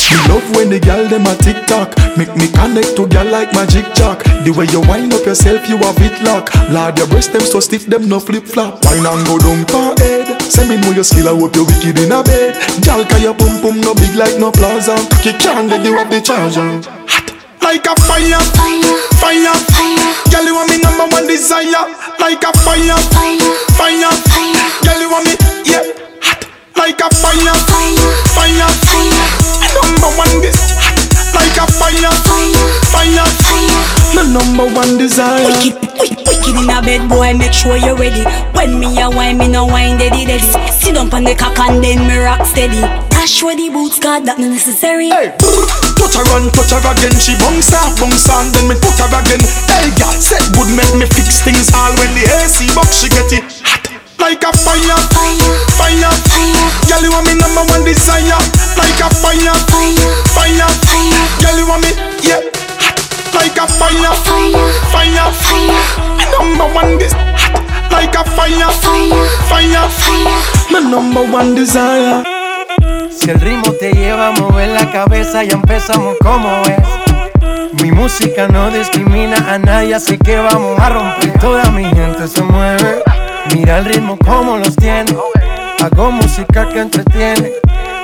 Me 0.10 0.18
love 0.26 0.46
when 0.58 0.70
the 0.74 0.80
gal 0.82 1.08
dem 1.08 1.26
a 1.26 1.34
tick 1.38 1.66
tock 1.66 1.94
Make 2.18 2.34
me 2.36 2.50
connect 2.50 2.96
to 2.98 3.08
gal 3.08 3.26
like 3.26 3.54
magic 3.54 3.86
jack 3.94 4.22
The 4.46 4.54
way 4.54 4.66
you 4.70 4.82
wind 4.82 5.14
up 5.14 5.26
yourself 5.26 5.70
you 5.70 5.78
have 5.78 5.98
it 6.02 6.18
lock. 6.22 6.50
Lord 6.70 6.98
your 6.98 7.08
breast 7.08 7.34
them 7.34 7.42
so 7.42 7.60
stiff 7.60 7.86
them 7.86 8.10
no 8.10 8.20
flip 8.20 8.46
flop 8.46 8.84
Wine 8.86 9.06
and 9.06 9.26
go 9.26 9.38
down 9.38 9.66
for 9.70 9.94
head. 10.02 10.42
Say 10.42 10.68
me 10.68 10.78
know 10.82 10.92
your 10.92 11.04
skill 11.06 11.30
I 11.30 11.38
hope 11.38 11.56
you 11.56 11.66
wicked 11.66 11.98
in 11.98 12.12
a 12.12 12.22
bed. 12.26 12.58
Gal 12.82 13.06
cause 13.06 13.22
your 13.22 13.34
pum 13.38 13.62
pum 13.62 13.82
no 13.82 13.94
big 13.94 14.16
like 14.18 14.38
no 14.38 14.52
plaza. 14.52 14.98
You 15.26 15.34
can't 15.38 15.70
get 15.70 15.86
you 15.86 15.98
up 15.98 16.10
the 16.10 16.22
charger 16.22 16.82
Hot 17.10 17.33
like 17.64 17.88
a 17.88 17.96
fire. 18.04 18.44
Fire. 18.54 18.94
Fire 19.24 19.56
Girl 20.30 20.46
you 20.46 20.54
want 20.54 20.70
me 20.70 20.78
number 20.84 21.08
one 21.08 21.28
desire. 21.28 21.88
Like 22.20 22.44
a 22.44 22.52
fire. 22.62 23.00
Fire. 23.16 23.40
Fire 23.80 24.14
Girl 24.84 25.00
you 25.00 25.10
want 25.10 25.26
me 25.26 25.34
yeah. 25.66 25.82
Hot. 26.22 26.44
Like 26.76 27.00
a 27.00 27.10
fire. 27.10 27.56
Fire. 28.36 28.70
Fire 28.84 29.14
Number 29.74 30.12
one 30.20 30.42
this 30.44 30.60
like 31.34 31.58
a 31.58 31.66
fire. 31.72 32.14
Fire. 32.92 33.26
Fire. 33.42 33.84
My 34.14 34.24
number 34.30 34.68
one 34.76 34.98
desire. 34.98 35.48
Wicked, 35.48 35.74
wicked 36.28 36.56
in 36.56 36.70
a 36.70 36.82
bed, 36.82 37.10
boy, 37.10 37.34
make 37.34 37.54
sure 37.54 37.76
you're 37.76 37.98
ready. 37.98 38.24
When 38.54 38.80
me 38.80 39.02
a 39.02 39.10
wine, 39.10 39.40
me 39.40 39.48
no 39.48 39.66
wine, 39.66 39.98
daddy, 39.98 40.26
daddy. 40.26 40.72
Sit 40.72 40.98
up 40.98 41.14
on 41.14 41.24
the 41.24 41.34
cock 41.34 41.58
and 41.60 41.84
then 41.84 42.08
me 42.08 42.18
rock 42.18 42.46
steady. 42.46 43.13
Dash 43.24 43.40
where 43.40 43.56
the 43.56 43.72
boots 43.72 44.04
got 44.04 44.28
that 44.28 44.36
necessary. 44.36 45.08
Hey, 45.08 45.32
touch 45.96 46.12
her 46.20 46.28
on, 46.36 46.52
touch 46.52 46.76
her 46.76 46.84
again. 46.84 47.16
She 47.16 47.32
bounce 47.40 47.72
off, 47.72 47.96
bounce 47.96 48.28
on, 48.28 48.52
then 48.52 48.68
me 48.68 48.76
put 48.76 49.00
her 49.00 49.08
again. 49.08 49.40
Hey, 49.72 49.96
God, 49.96 50.20
said 50.20 50.44
would 50.60 50.68
make 50.76 50.92
me 50.92 51.08
fix 51.08 51.40
things 51.40 51.72
all 51.72 51.96
When 51.96 52.12
the 52.20 52.28
AC 52.28 52.68
box, 52.76 53.00
she 53.00 53.08
get 53.08 53.32
it 53.32 53.48
hot 53.64 53.88
like 54.20 54.44
a 54.44 54.52
fire. 54.52 55.00
Fire. 55.08 55.56
Fire. 55.80 56.12
Girl, 56.84 57.00
you 57.00 57.16
want 57.16 57.24
me 57.24 57.40
number 57.40 57.64
one 57.64 57.88
desire 57.88 58.44
Like 58.76 59.00
a 59.00 59.08
fire. 59.08 59.56
Fire. 59.72 60.68
Fire. 60.84 61.24
Girl, 61.40 61.56
you 61.56 61.68
want 61.72 61.80
me, 61.80 61.96
yeah 62.28 62.44
hot 62.84 63.00
Like 63.40 63.56
a 63.56 63.64
fire. 63.72 64.12
Fire. 64.92 65.32
Number 66.28 66.68
one 66.76 67.00
this 67.00 67.16
hot 67.16 67.88
Like 67.88 68.20
a 68.20 68.28
fire, 68.36 68.68
fire. 68.84 69.16
Fire. 69.48 69.88
My 70.76 70.84
number 70.84 71.24
one 71.24 71.56
desire 71.56 72.43
Si 73.18 73.30
el 73.30 73.40
ritmo 73.40 73.72
te 73.74 73.92
lleva 73.92 74.28
a 74.28 74.32
mover 74.32 74.70
la 74.70 74.92
cabeza, 74.92 75.44
ya 75.44 75.54
empezamos 75.54 76.18
como 76.22 76.50
es. 76.64 77.82
Mi 77.82 77.92
música 77.92 78.48
no 78.48 78.70
discrimina 78.70 79.54
a 79.54 79.58
nadie, 79.58 79.96
así 79.96 80.18
que 80.18 80.38
vamos 80.38 80.80
a 80.80 80.90
romper. 80.90 81.40
Toda 81.40 81.70
mi 81.72 81.86
gente 81.86 82.28
se 82.28 82.42
mueve. 82.42 83.04
Mira 83.54 83.80
el 83.80 83.86
ritmo 83.86 84.18
como 84.18 84.58
los 84.58 84.76
tiene. 84.76 85.16
Hago 85.80 86.12
música 86.12 86.68
que 86.70 86.80
entretiene. 86.80 87.52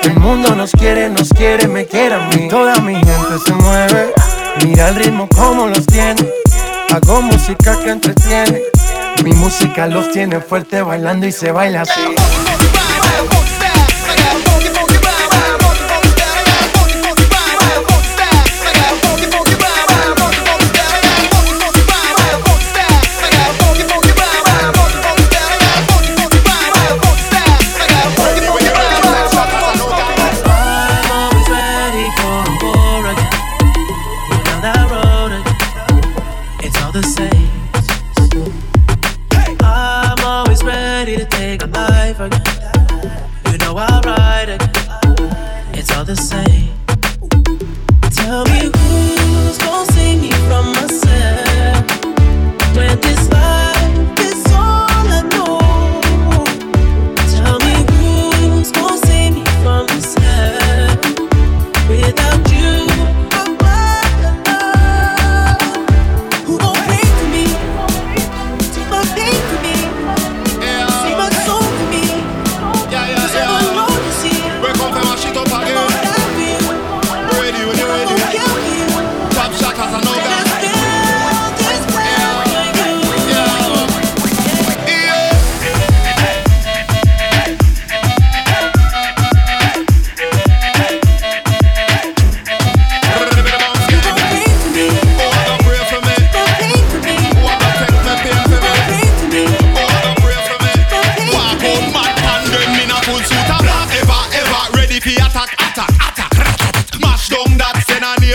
El 0.04 0.18
mundo 0.20 0.56
nos 0.56 0.72
quiere, 0.72 1.10
nos 1.10 1.30
quiere, 1.30 1.68
me 1.68 1.86
quiere 1.86 2.16
a 2.16 2.28
mí. 2.28 2.48
Toda 2.48 2.76
mi 2.78 2.96
gente 2.96 3.40
se 3.46 3.54
mueve. 3.54 4.14
Mira 4.64 4.90
el 4.90 4.96
ritmo 4.96 5.28
como 5.30 5.68
los 5.68 5.86
tiene. 5.86 6.30
Hago 6.92 7.22
música 7.22 7.78
que 7.84 7.90
entretiene. 7.90 8.62
Mi 9.24 9.34
música 9.34 9.88
los 9.88 10.12
tiene 10.12 10.40
fuerte 10.40 10.82
bailando 10.82 11.28
y 11.28 11.32
se 11.32 11.52
baila 11.52 11.82
así. 11.82 12.16
The 46.10 46.16
same. 46.16 46.59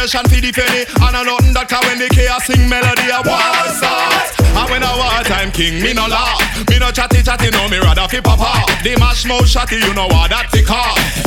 Vibration 0.05 0.29
for 0.29 0.41
the 0.41 0.53
penny. 0.53 0.85
And 1.01 1.17
a 1.17 1.25
nothing 1.25 1.55
that 1.55 1.69
can 1.69 1.81
when 1.89 1.99
the 1.99 2.09
chaos 2.13 2.45
sing 2.45 2.69
melody 2.69 3.09
a 3.09 3.21
war 3.25 3.41
start. 3.73 4.37
And 4.39 4.71
when 4.71 4.83
a 4.83 4.93
war 4.97 5.25
time 5.25 5.51
king, 5.51 5.83
me 5.83 5.93
no 5.93 6.07
laugh. 6.07 6.41
Me 6.69 6.79
no 6.79 6.91
chatty 6.91 7.23
chatty, 7.23 7.51
no 7.51 7.69
me 7.69 7.79
rather 7.79 8.09
fi 8.09 8.21
pop. 8.21 8.69
The 8.83 8.97
mash 8.99 9.25
mouth 9.25 9.49
shotty, 9.49 9.81
you 9.81 9.95
know 9.95 10.07
what 10.07 10.31
that 10.31 10.49
tick 10.53 10.71
off. 10.71 11.24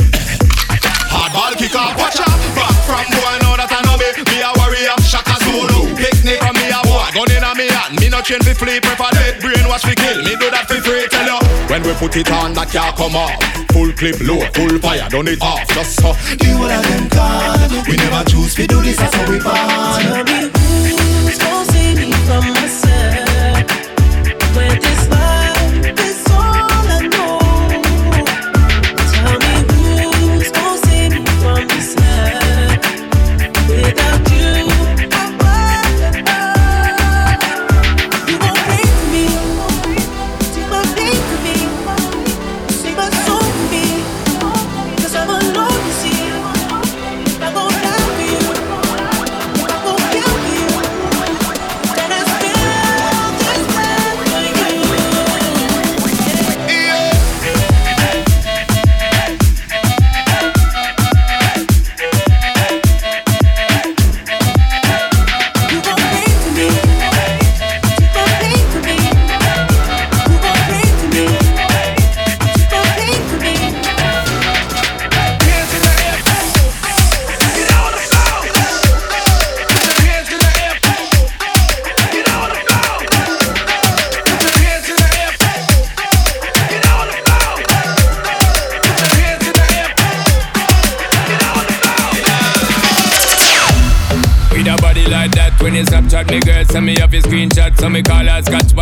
Hard 1.09 1.31
ball 1.33 1.53
kick 1.55 1.75
off, 1.75 1.95
watch 1.97 2.19
out. 2.19 2.37
Back 2.55 2.75
from 2.85 3.05
boy, 3.15 3.35
know 3.43 3.55
that 3.55 3.71
I 3.71 3.79
know 3.87 3.97
me. 3.97 4.09
Me 4.27 4.37
a 4.43 4.51
warrior, 4.59 4.95
Shaka 5.03 5.35
Zulu. 5.43 5.95
Picnic 5.95 6.41
on 6.43 6.53
me 6.55 6.67
a 6.69 6.79
boy, 6.83 7.07
gun 7.15 7.31
in 7.31 7.43
a 7.43 7.51
me 7.55 7.67
hand. 7.67 7.99
Me 7.99 8.09
no 8.09 8.21
chain 8.21 8.41
fi 8.41 8.53
flea, 8.53 8.79
prefer 8.79 9.09
dead 9.15 9.39
brainwash 9.41 9.83
fi 9.87 9.95
kill. 9.95 10.19
Me 10.23 10.35
do 10.35 10.49
that 10.51 10.67
fi 10.67 10.79
free, 10.79 11.07
tell 11.09 11.27
you. 11.27 11.39
When 11.69 11.83
we 11.83 11.93
put 11.95 12.15
it 12.15 12.29
on, 12.31 12.53
that 12.53 12.69
can't 12.69 12.95
come 12.95 13.15
off. 13.15 13.35
Full 13.71 13.91
clip, 13.93 14.19
low, 14.21 14.41
full 14.55 14.79
fire, 14.79 15.07
done 15.09 15.27
it 15.27 15.41
off. 15.41 15.67
Just 15.73 16.01
so. 16.01 16.13
The 16.35 16.49
whole 16.55 16.69
of 16.69 16.83
them 16.83 17.07
gone. 17.09 17.85
We 17.87 17.95
never 17.97 18.23
choose 18.29 18.55
to 18.55 18.67
do 18.67 18.81
this, 18.81 18.97
that's 18.97 19.15
how 19.15 19.25
we 19.29 19.39
born. 19.39 19.55
Tell 19.55 20.23
me 20.23 20.51
who's 20.51 21.37
gonna 21.37 21.65
save 21.71 21.97
me 21.97 22.11
from 22.25 22.43
myself 22.53 22.86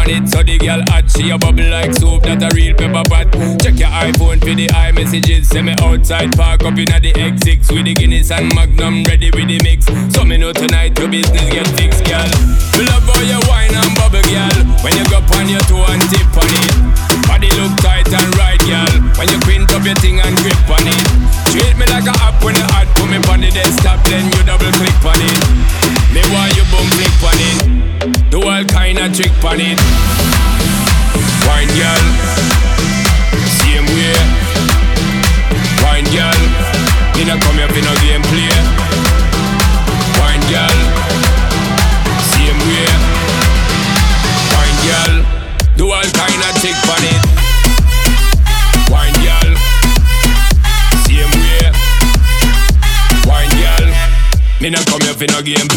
on 0.05 0.23
it, 0.23 0.29
so 0.29 0.43
the 0.43 0.57
girl 0.57 0.81
hot, 0.89 1.09
she 1.09 1.29
a 1.29 1.37
bubble 1.37 1.65
like 1.69 1.93
soup, 1.93 2.23
that 2.23 2.41
a 2.43 2.49
real 2.55 2.75
pepper 2.75 3.03
pot. 3.09 3.27
Check 3.61 3.77
your 3.79 3.89
iPhone 3.89 4.39
for 4.39 4.53
the 4.53 4.67
iMessages, 4.67 5.45
send 5.45 5.67
me 5.67 5.75
outside, 5.81 6.35
park 6.37 6.63
up 6.63 6.77
inna 6.77 6.99
the 6.99 7.13
X6 7.13 7.73
with 7.73 7.85
the 7.85 7.93
Guinness 7.93 8.31
and 8.31 8.53
Magnum 8.53 9.03
ready 9.05 9.31
with 9.33 9.47
the 9.47 9.59
mix. 9.63 9.85
So 10.13 10.23
me 10.23 10.37
know 10.37 10.53
tonight 10.53 10.97
your 10.99 11.09
business 11.09 11.45
get 11.49 11.67
fixed, 11.77 12.05
girl. 12.05 12.27
We 12.77 12.85
love 12.85 13.05
how 13.05 13.21
you 13.21 13.39
wine 13.49 13.73
and 13.73 13.93
bubble, 13.97 14.25
girl. 14.25 14.57
When 14.85 14.93
you 14.93 15.05
go 15.09 15.21
on 15.37 15.49
your 15.49 15.63
toe 15.65 15.85
and 15.89 16.01
tip 16.09 16.29
on 16.37 16.49
it, 16.49 16.73
body 17.25 17.49
look 17.57 17.73
tight 17.81 18.09
and 18.09 18.29
right, 18.37 18.61
girl. 18.61 18.95
When 19.17 19.27
you 19.29 19.39
quint 19.41 19.71
up 19.73 19.85
your 19.85 19.97
thing 20.01 20.21
and 20.21 20.35
grip 20.37 20.69
on 20.69 20.85
it, 20.85 21.01
treat 21.49 21.75
me 21.77 21.85
like 21.89 22.05
a 22.05 22.15
app 22.21 22.43
when 22.43 22.55
you 22.55 22.65
hot, 22.73 22.89
put 22.93 23.09
me 23.09 23.17
on 23.31 23.41
the 23.41 23.49
desktop, 23.49 24.01
then 24.05 24.25
you 24.29 24.41
double 24.45 24.69
click 24.77 25.01
on 25.01 25.17
it. 25.17 25.39
Me 26.13 26.21
want 26.31 26.55
you 26.55 26.63
boom 26.71 26.87
click 26.95 27.15
on 27.27 27.37
it, 27.39 28.29
do 28.31 28.39
all 28.43 28.63
kind 28.65 28.99
of 28.99 29.11
trick 29.11 29.33
on 29.43 29.59
it. 29.59 29.94
Wine, 31.47 31.71
girl, 31.77 32.05
same 33.60 33.88
way. 33.95 34.17
Wine, 35.84 36.08
girl, 36.12 36.41
me 37.15 37.23
not 37.25 37.39
come 37.41 37.55
here 37.55 37.69
for 37.69 37.81
game 38.03 38.23
play. 38.29 38.55
Wine, 40.19 40.43
girl, 40.51 40.77
same 42.34 42.60
way. 42.67 42.89
Wine, 44.53 44.79
girl, 44.86 45.13
do 45.77 45.91
all 45.91 46.10
kind 46.12 46.41
of 46.43 46.53
trick 46.60 46.79
on 46.91 47.03
it. 47.03 47.21
Wine, 48.89 49.17
girl, 49.23 49.51
same 51.05 51.34
way. 51.39 51.65
Wine, 53.27 53.53
girl, 53.62 53.88
me 54.62 54.69
not 54.69 54.86
come 54.88 55.01
here 55.01 55.13
for 55.13 55.41
game 55.43 55.67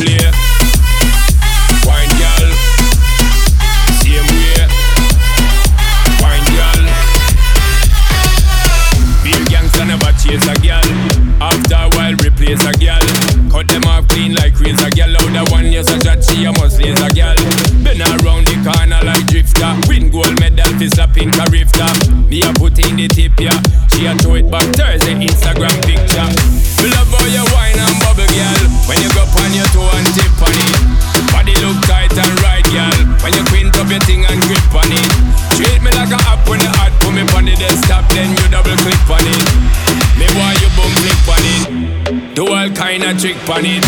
on 43.51 43.65
it. 43.65 43.85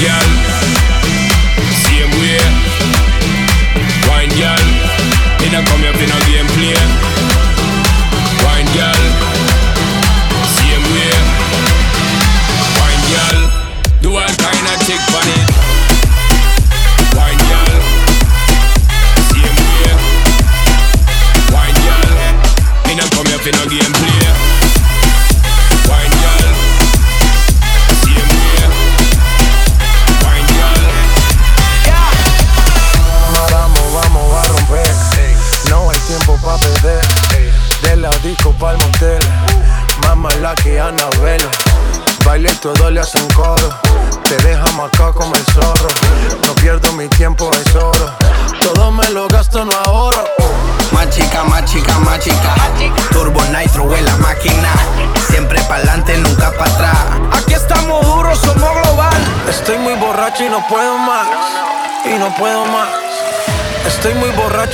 Girl. 0.00 0.57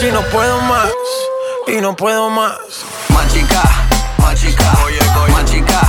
Si 0.04 0.12
no 0.12 0.20
puedo 0.24 0.60
más, 0.60 0.92
y 1.66 1.80
no 1.80 1.96
puedo 1.96 2.28
más. 2.28 2.58
Machica, 3.08 3.62
machica, 4.18 4.70
machica, 5.32 5.80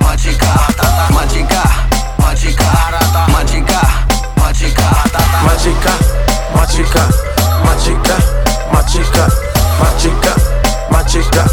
machica, 0.00 0.54
machica, 1.12 1.12
machica, 1.12 1.62
machica, 2.16 3.26
machica, 3.28 3.80
machica, 4.46 4.88
machica, 5.44 5.92
machica, 6.54 8.16
machica, 8.72 9.26
machica, 9.82 10.34
machica, 10.90 11.44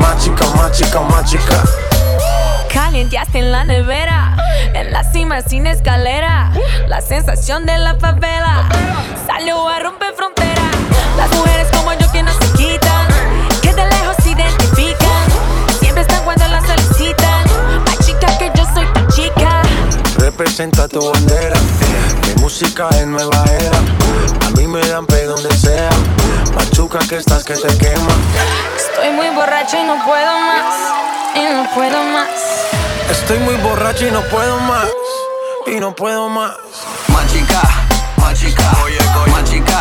machica, 0.00 0.46
machica, 0.56 1.00
machica. 1.00 1.62
Calienteaste 2.72 3.40
en 3.40 3.52
la 3.52 3.64
nevera, 3.64 4.38
en 4.72 4.90
la 4.90 5.04
cima 5.04 5.42
sin 5.42 5.66
escalera, 5.66 6.50
la 6.86 7.02
sensación 7.02 7.66
de 7.66 7.76
la 7.76 7.94
favela 7.96 8.66
salió 9.26 9.68
a 9.68 9.80
romper 9.80 10.14
fronteras. 10.14 10.37
Representa 20.58 20.88
tu 20.88 21.12
bandera. 21.12 21.56
Mi 22.26 22.42
música 22.42 22.88
es 22.90 23.06
nueva 23.06 23.44
era. 23.60 23.78
A 24.44 24.50
mí 24.56 24.66
me 24.66 24.80
dan 24.88 25.06
pe 25.06 25.24
donde 25.24 25.56
sea. 25.56 25.88
Machuca 26.52 26.98
que 27.08 27.18
estás 27.18 27.44
que 27.44 27.54
te 27.54 27.68
quema. 27.78 28.12
Estoy 28.76 29.10
muy 29.12 29.28
borracha 29.36 29.80
y 29.80 29.84
no 29.84 30.04
puedo 30.04 30.32
más. 30.40 30.74
Y 31.36 31.54
no 31.54 31.70
puedo 31.72 32.02
más. 32.02 32.28
Estoy 33.08 33.38
muy 33.38 33.54
borracho 33.58 34.08
y 34.08 34.10
no 34.10 34.20
puedo 34.22 34.58
más. 34.58 34.88
Y 35.68 35.78
no 35.78 35.94
puedo 35.94 36.28
más. 36.28 36.56
Machica, 37.06 37.62
machica, 38.16 38.72
machica, 39.30 39.80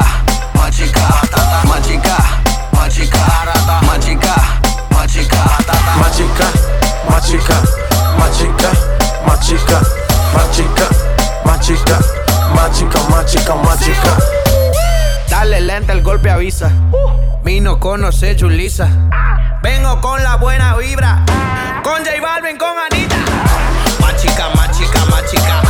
machica, 0.54 1.08
machica, 1.66 1.66
machica, 1.66 2.18
machica, 2.78 3.26
machica, 3.82 5.38
Machica, 5.98 6.46
machica, 7.10 7.62
machica, 8.20 8.72
machica, 9.26 9.97
machica, 10.38 10.88
machica, 11.46 12.00
machica, 12.54 13.00
machica, 13.10 13.56
machica. 13.56 14.18
Dale 15.30 15.62
lenta, 15.62 15.94
el 15.94 16.02
golpe 16.02 16.30
avisa. 16.30 16.72
Mi 17.44 17.60
no 17.60 17.80
conoce 17.80 18.36
Julisa. 18.36 18.88
Vengo 19.64 20.00
con 20.00 20.22
la 20.24 20.36
buena 20.36 20.76
vibra. 20.76 21.24
Con 21.84 22.04
J 22.06 22.22
Balvin, 22.22 22.58
con 22.58 22.70
Anita. 22.92 23.16
Machica, 24.00 24.50
machica, 24.56 25.06
machica. 25.06 25.62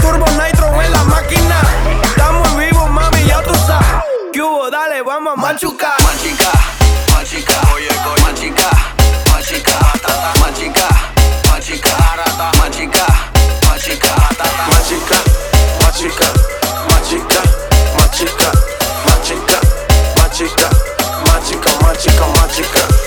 Turbo 0.00 0.26
Nitro 0.26 0.82
en 0.82 0.92
la 0.92 1.04
máquina. 1.04 1.60
Estamos 2.02 2.56
vivos, 2.56 2.90
mami, 2.90 3.24
ya 3.24 3.40
tú 3.42 3.54
sabes. 3.66 3.86
¿Qué 4.32 4.42
hubo? 4.42 4.70
Dale, 4.70 5.02
vamos 5.02 5.34
a 5.36 5.40
machucar. 5.40 5.96
Machica, 6.02 6.50
machica, 7.14 7.54
machica, 7.70 8.10
machica, 8.24 8.70
machica, 9.32 9.78
machica, 10.40 10.88
machica, 11.50 11.92
machica, 12.58 13.06
Machica, 13.68 14.08
magica, 14.70 15.18
magica, 15.82 16.26
magica, 16.88 17.42
magica, 17.98 18.50
magica, 20.16 20.70
magica, 21.26 21.70
magica, 21.82 22.26
machica. 22.40 22.97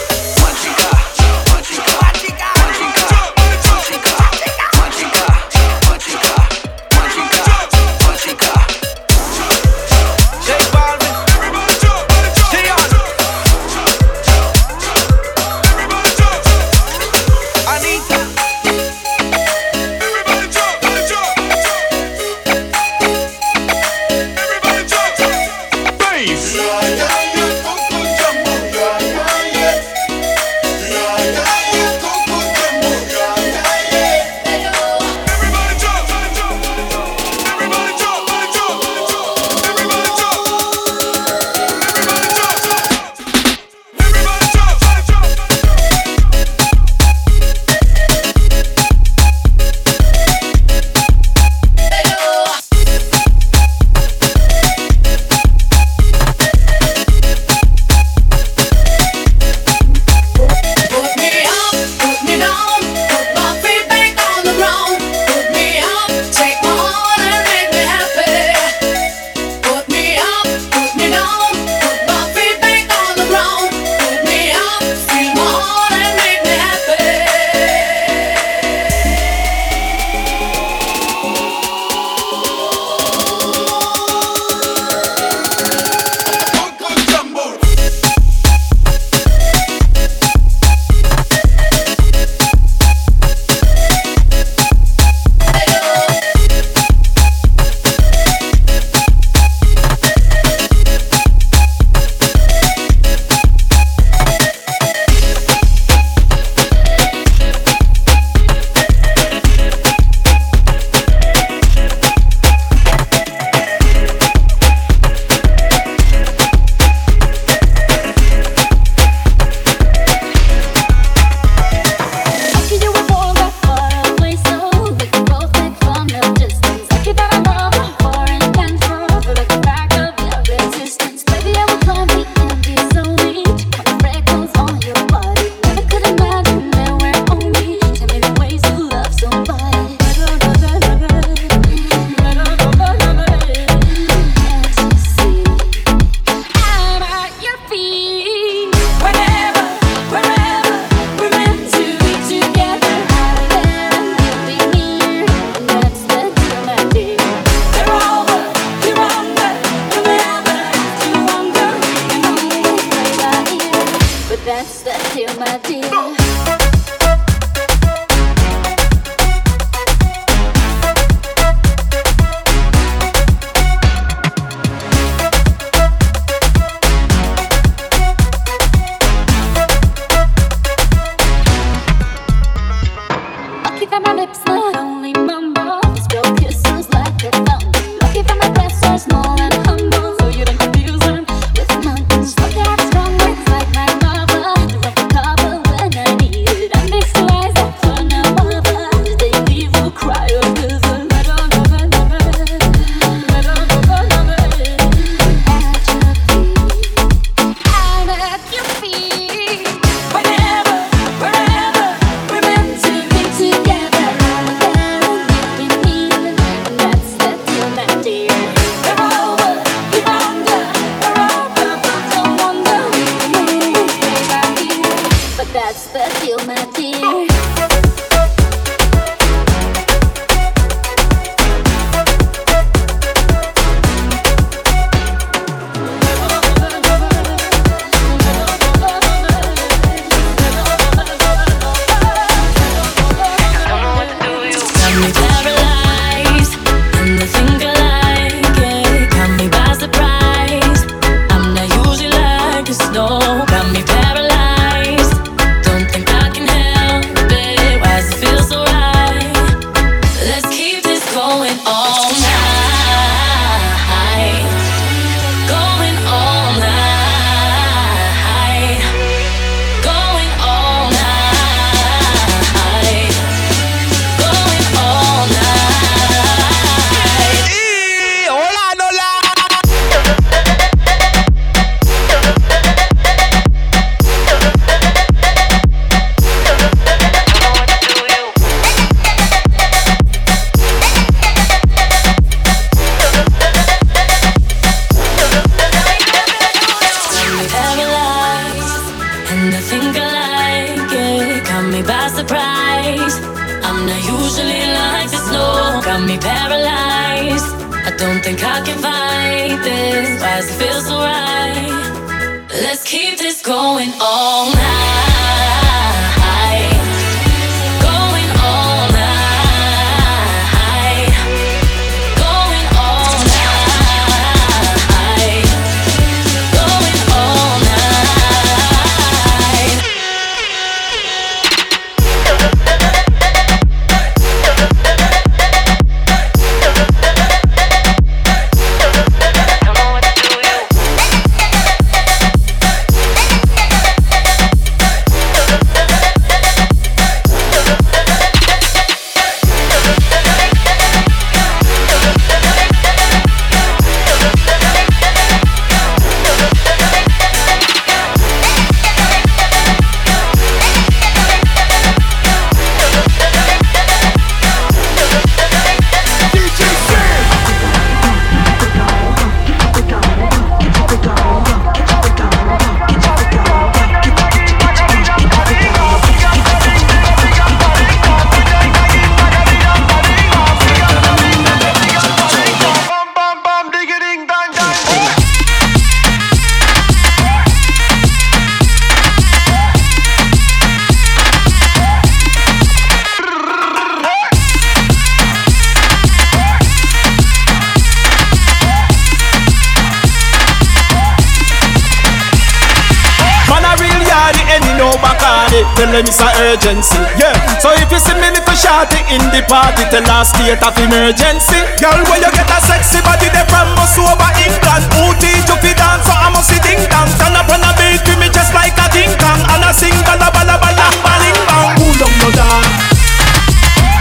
Bacardi 405.92 405.92
Tell 405.92 406.00
them 406.00 406.08
it's 406.08 406.22
a 406.24 406.30
urgency, 406.48 406.96
yeah. 407.20 407.36
So 407.60 407.70
if 407.76 407.92
you 407.92 408.00
see 408.00 408.16
me 408.16 408.32
little 408.32 408.56
shorty 408.56 409.00
in 409.12 409.22
the 409.32 409.44
party 409.48 409.84
Tell 409.92 410.04
her 410.08 410.24
state 410.24 410.64
of 410.64 410.76
emergency. 410.80 411.60
Girl, 411.84 412.00
when 412.08 412.24
you 412.24 412.32
get 412.32 412.48
a 412.48 412.60
sexy 412.64 413.04
body 413.04 413.28
They 413.28 413.44
from 413.52 413.76
us 413.76 414.00
over 414.00 414.32
England. 414.40 414.88
Who 414.96 415.12
teach 415.20 415.48
you 415.52 415.58
fi 415.60 415.76
dance 415.76 416.08
so 416.08 416.16
I 416.16 416.32
must 416.32 416.48
see 416.48 416.60
ding 416.64 416.80
dong. 416.88 417.12
Stand 417.12 417.36
up 417.36 417.52
on 417.52 417.64
a 417.64 417.72
beat 417.76 418.00
with 418.08 418.20
me 418.20 418.32
just 418.32 418.56
like 418.56 418.76
a 418.80 418.88
ding 418.96 419.12
dong. 419.20 419.44
And 419.52 419.64
I 419.68 419.72
sing 419.76 419.96
bala 420.08 420.32
bala 420.32 420.56
bala 420.56 420.88
baling 421.04 421.40
bang 421.44 421.76
Pull 421.76 422.00
on 422.00 422.14
no 422.24 422.30
dog 422.40 422.68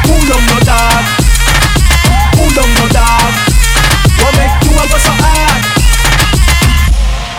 Pull 0.07 0.30
on 0.30 0.43
no 0.47 0.57
dog 0.62 1.03
Pull 2.38 2.55
on 2.55 2.70
no 2.70 2.84
dog 2.95 3.32
What 4.22 4.32
make 4.38 4.55
you 4.62 4.72
a 4.78 4.84
go 4.86 4.99
so 4.99 5.12
hard? 5.18 5.59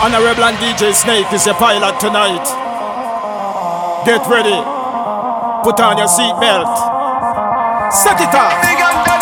Honorable 0.02 0.44
and 0.44 0.58
DJ 0.58 0.92
Snake 0.92 1.32
is 1.32 1.46
your 1.46 1.54
pilot 1.54 2.00
tonight. 2.00 2.71
Get 4.04 4.26
ready. 4.26 4.50
Put 5.62 5.78
on 5.78 5.96
your 5.96 6.08
seatbelt. 6.08 7.92
Set 7.92 8.20
it 8.20 8.34
up. 8.34 9.21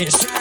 Over 0.00 0.37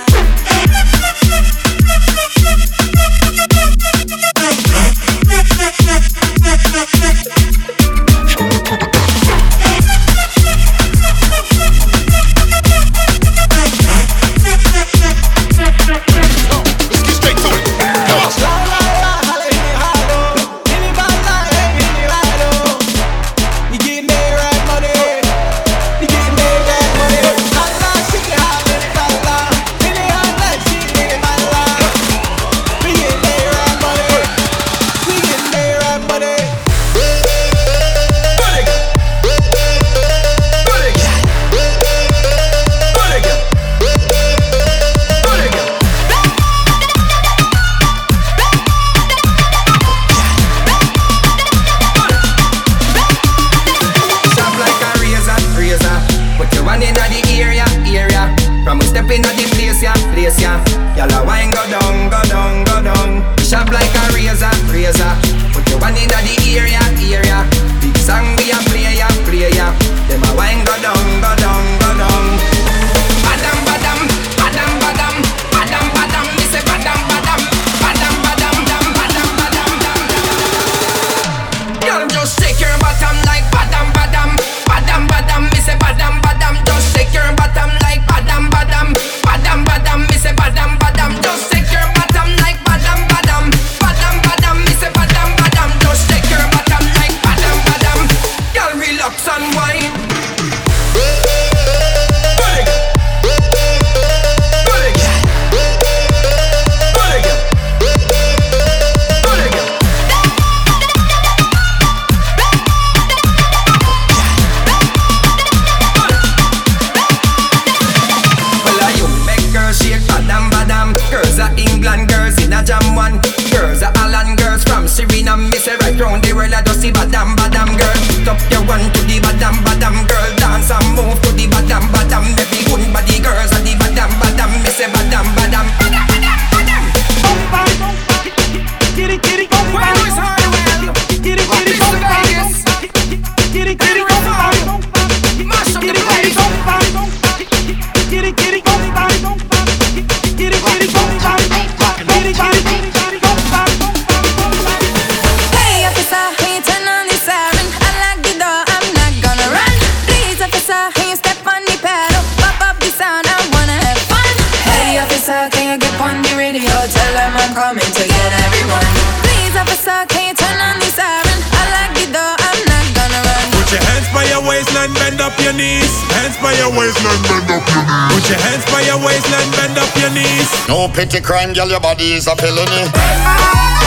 No 180.68 180.89
petty 180.89 181.22
crime, 181.22 181.53
girl, 181.53 181.70
your 181.70 181.80
body 181.80 182.13
is 182.13 182.28
a 182.28 182.36
felony. 182.36 183.87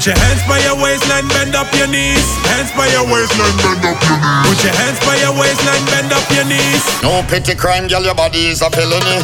Put 0.00 0.06
your 0.06 0.16
hands 0.16 0.40
by 0.48 0.58
your 0.60 0.82
waistline, 0.82 1.28
bend 1.28 1.54
up 1.54 1.70
your 1.76 1.86
knees. 1.86 2.24
Hands 2.48 2.72
by 2.72 2.88
your 2.88 3.04
waistline, 3.04 3.52
bend 3.60 3.84
up 3.84 4.00
your 4.00 4.16
knees. 4.16 4.48
Put 4.48 4.64
your 4.64 4.72
hands 4.72 4.98
by 5.04 5.16
your 5.20 5.36
waistline, 5.36 5.84
bend 5.92 6.10
up 6.10 6.24
your 6.32 6.46
knees. 6.48 7.02
No 7.02 7.20
petty 7.28 7.54
crime, 7.54 7.86
girl, 7.86 8.02
your 8.02 8.14
body 8.14 8.46
is 8.48 8.62
a 8.62 8.70
felony. 8.70 9.20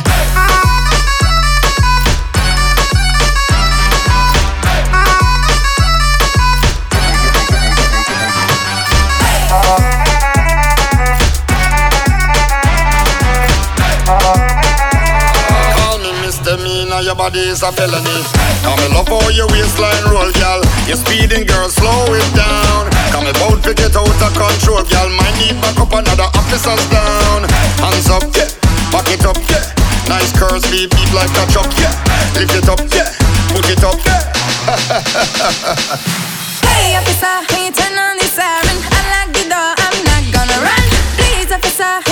Body 17.17 17.41
is 17.41 17.63
a 17.63 17.73
felony. 17.73 18.21
Come 18.61 18.77
me 18.79 18.89
love 18.93 19.09
how 19.09 19.25
your 19.33 19.49
waistline 19.49 20.05
roll, 20.13 20.31
girl. 20.37 20.61
You 20.85 20.97
speeding, 20.97 21.49
girl, 21.49 21.69
slow 21.69 22.05
it 22.13 22.29
down. 22.37 22.93
Come 23.11 23.27
about 23.27 23.65
to 23.65 23.73
get 23.73 23.97
out 23.97 24.07
of 24.07 24.33
control, 24.37 24.85
girl. 24.85 25.09
Might 25.17 25.33
need 25.41 25.57
back 25.65 25.81
up 25.81 25.93
another 25.97 26.29
officers 26.37 26.85
down. 26.93 27.49
Hands 27.81 28.09
up, 28.13 28.23
yeah. 28.37 28.53
Back 28.93 29.09
it 29.09 29.25
up, 29.25 29.41
yeah. 29.49 29.65
Nice 30.13 30.31
curves, 30.37 30.69
beep 30.71 30.93
beep 30.93 31.13
like 31.17 31.33
a 31.41 31.45
truck, 31.51 31.73
yeah. 31.81 31.97
Lift 32.37 32.55
it 32.55 32.69
up, 32.69 32.85
yeah. 32.93 33.09
Put 33.51 33.65
it 33.73 33.83
up, 33.83 33.97
yeah. 34.05 34.21
Hey 36.67 36.97
officer, 36.97 37.41
can 37.49 37.65
you 37.67 37.73
turn 37.73 37.97
on 37.97 38.19
the 38.21 38.29
siren? 38.29 38.77
I 38.93 39.01
lock 39.09 39.29
the 39.33 39.49
door, 39.49 39.73
I'm 39.81 39.97
not 40.05 40.25
gonna 40.35 40.59
run. 40.61 40.87
Please 41.17 41.49
officer, 41.51 42.03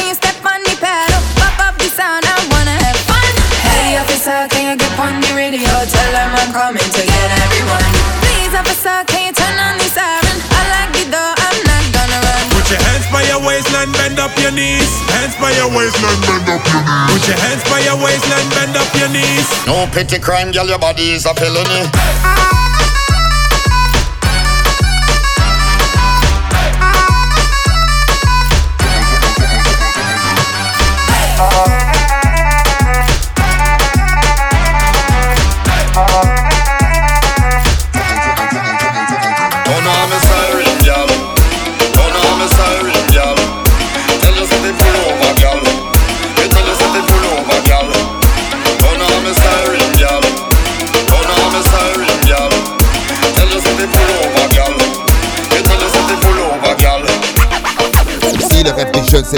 officer, 4.24 4.48
can 4.56 4.72
you 4.72 4.76
get 4.76 4.98
on 4.98 5.20
the 5.20 5.32
radio? 5.36 5.60
Tell 5.68 6.10
them 6.16 6.32
I'm 6.32 6.52
coming 6.52 6.80
to 6.80 7.02
get 7.04 7.28
everyone. 7.44 7.84
Please 8.24 8.52
officer, 8.56 9.04
can 9.04 9.28
you 9.28 9.32
turn 9.36 9.52
on 9.60 9.76
the 9.76 9.84
siren? 9.84 10.38
I 10.48 10.60
lock 10.72 10.88
the 10.96 11.04
door, 11.12 11.32
I'm 11.36 11.58
not 11.68 11.84
gonna 11.92 12.18
run. 12.24 12.44
Put 12.56 12.72
your 12.72 12.80
hands 12.80 13.04
by 13.12 13.20
your 13.28 13.40
waistline, 13.44 13.92
bend 13.92 14.18
up 14.18 14.32
your 14.40 14.52
knees. 14.52 14.88
Hands 15.12 15.36
by 15.36 15.52
your 15.52 15.68
waistline, 15.68 16.20
bend 16.24 16.48
up 16.48 16.64
your 16.64 16.80
knees. 16.88 17.12
Put 17.12 17.24
your 17.28 17.36
hands 17.36 17.64
by 17.68 17.80
your 17.84 17.98
waistline, 18.00 18.48
bend 18.56 18.76
up 18.80 18.88
your 18.96 19.10
knees. 19.12 19.46
No 19.68 19.84
petty 19.92 20.18
crime, 20.18 20.52
girl, 20.52 20.68
your 20.68 20.80
body 20.80 21.12
is 21.12 21.26
a 21.26 21.34
felony. 21.36 21.84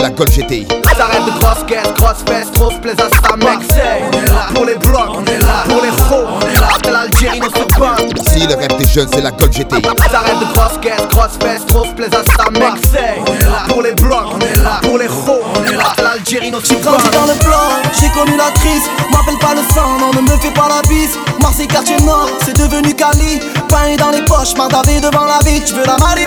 La 0.07 0.13
Golf 0.13 0.31
GTI 0.31 0.65
T'arrêtes 0.97 1.25
de 1.27 1.39
grosse 1.41 1.65
caisse, 1.67 1.93
grosse 1.97 2.23
fesse, 2.27 2.53
trop 2.53 2.71
se 2.71 2.77
plaise 2.77 2.97
à 2.99 3.29
sa 3.29 3.37
mec. 3.37 3.59
C'est 3.69 4.03
On 4.07 4.23
est 4.23 4.27
là. 4.27 4.47
Pour 4.55 4.65
les 4.65 4.75
blocs, 4.77 5.11
on 5.11 5.25
est 5.25 5.39
là. 5.41 5.65
pour 5.69 5.83
les 5.83 5.91
faux. 5.91 6.27
On 6.37 6.41
est 6.41 6.61
là. 6.61 6.69
De 6.83 6.91
l'Algérie 6.91 7.41
dans 7.41 7.51
ce 7.51 7.75
coin 7.75 7.97
Si 8.29 8.47
le 8.47 8.55
rêve 8.55 8.77
des 8.79 8.87
jeunes 8.87 9.09
c'est 9.13 9.21
la 9.21 9.33
Golf 9.33 9.51
GTI 9.51 9.83
T'arrêtes 9.83 10.39
de 10.39 10.55
grosse 10.55 10.79
caisse, 10.81 11.07
grosse 11.11 11.37
fesse, 11.43 11.67
trop 11.67 11.85
se 11.85 11.91
plaise 11.91 12.15
à 12.15 12.23
sa 12.25 12.51
mec. 12.51 12.83
C'est 12.93 13.21
On 13.21 13.35
est 13.35 13.45
là. 13.45 13.65
Pour 13.69 13.83
les 13.83 13.93
blocs, 13.95 14.29
on 14.33 14.41
est 14.41 14.63
là. 14.63 14.81
pour 14.83 14.99
les 14.99 15.09
faux. 15.09 15.43
On 15.55 15.65
est 15.65 15.77
là. 15.77 15.93
De 15.99 16.03
l'Algérie 16.03 16.51
dans 16.53 16.61
ce 16.61 16.69
J'ai 16.69 16.81
grandi 16.81 17.11
dans 17.11 17.27
le 17.27 17.39
plan, 17.45 17.67
j'ai 18.01 18.09
connu 18.11 18.37
la 18.37 18.51
crise. 18.61 18.87
M'appelle 19.11 19.39
pas 19.41 19.55
le 19.55 19.63
sang, 19.75 19.99
non 19.99 20.13
ne 20.15 20.21
me 20.23 20.37
fais 20.39 20.53
pas 20.53 20.69
la 20.69 20.83
bise. 20.89 21.19
Marseille 21.43 21.67
quartier 21.67 21.99
nord, 22.03 22.29
c'est 22.45 22.57
devenu 22.57 22.95
Cali. 22.95 23.41
Pain 23.69 23.97
dans 23.99 24.11
les 24.11 24.23
poches, 24.23 24.57
mardavé 24.57 25.01
devant 25.01 25.25
la 25.25 25.39
vie. 25.45 25.61
Tu 25.65 25.75
veux 25.75 25.85
la 25.85 25.97
Marie 25.99 26.27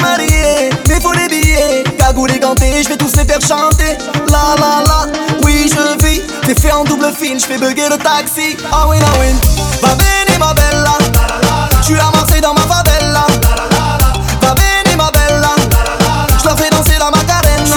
Je 2.11 2.89
vais 2.89 2.97
tous 2.97 3.15
les 3.17 3.25
faire 3.25 3.39
chanter. 3.39 3.95
La 4.29 4.55
la 4.57 4.83
la, 4.83 5.05
oui 5.43 5.69
je 5.69 6.03
vis. 6.03 6.21
T'es 6.41 6.59
fait 6.59 6.71
en 6.71 6.83
double 6.83 7.13
fine, 7.15 7.39
je 7.39 7.45
fais 7.45 7.59
bugger 7.59 7.87
le 7.87 7.97
taxi. 7.97 8.57
Ah 8.71 8.87
oui, 8.89 8.97
ah 8.99 9.19
oui. 9.19 9.27
Va 9.79 9.89
bene 9.93 10.39
ma 10.39 10.51
bella. 10.55 10.97
Suis 11.83 11.99
à 11.99 12.09
Marseille 12.11 12.41
dans 12.41 12.55
ma 12.55 12.61
favela. 12.61 13.27
Va 14.41 14.55
bene 14.55 14.95
ma 14.97 15.11
bella. 15.11 15.53
Je 16.41 16.45
leur 16.47 16.57
fais 16.57 16.71
danser 16.71 16.97
la 16.97 17.11
macarena. 17.11 17.75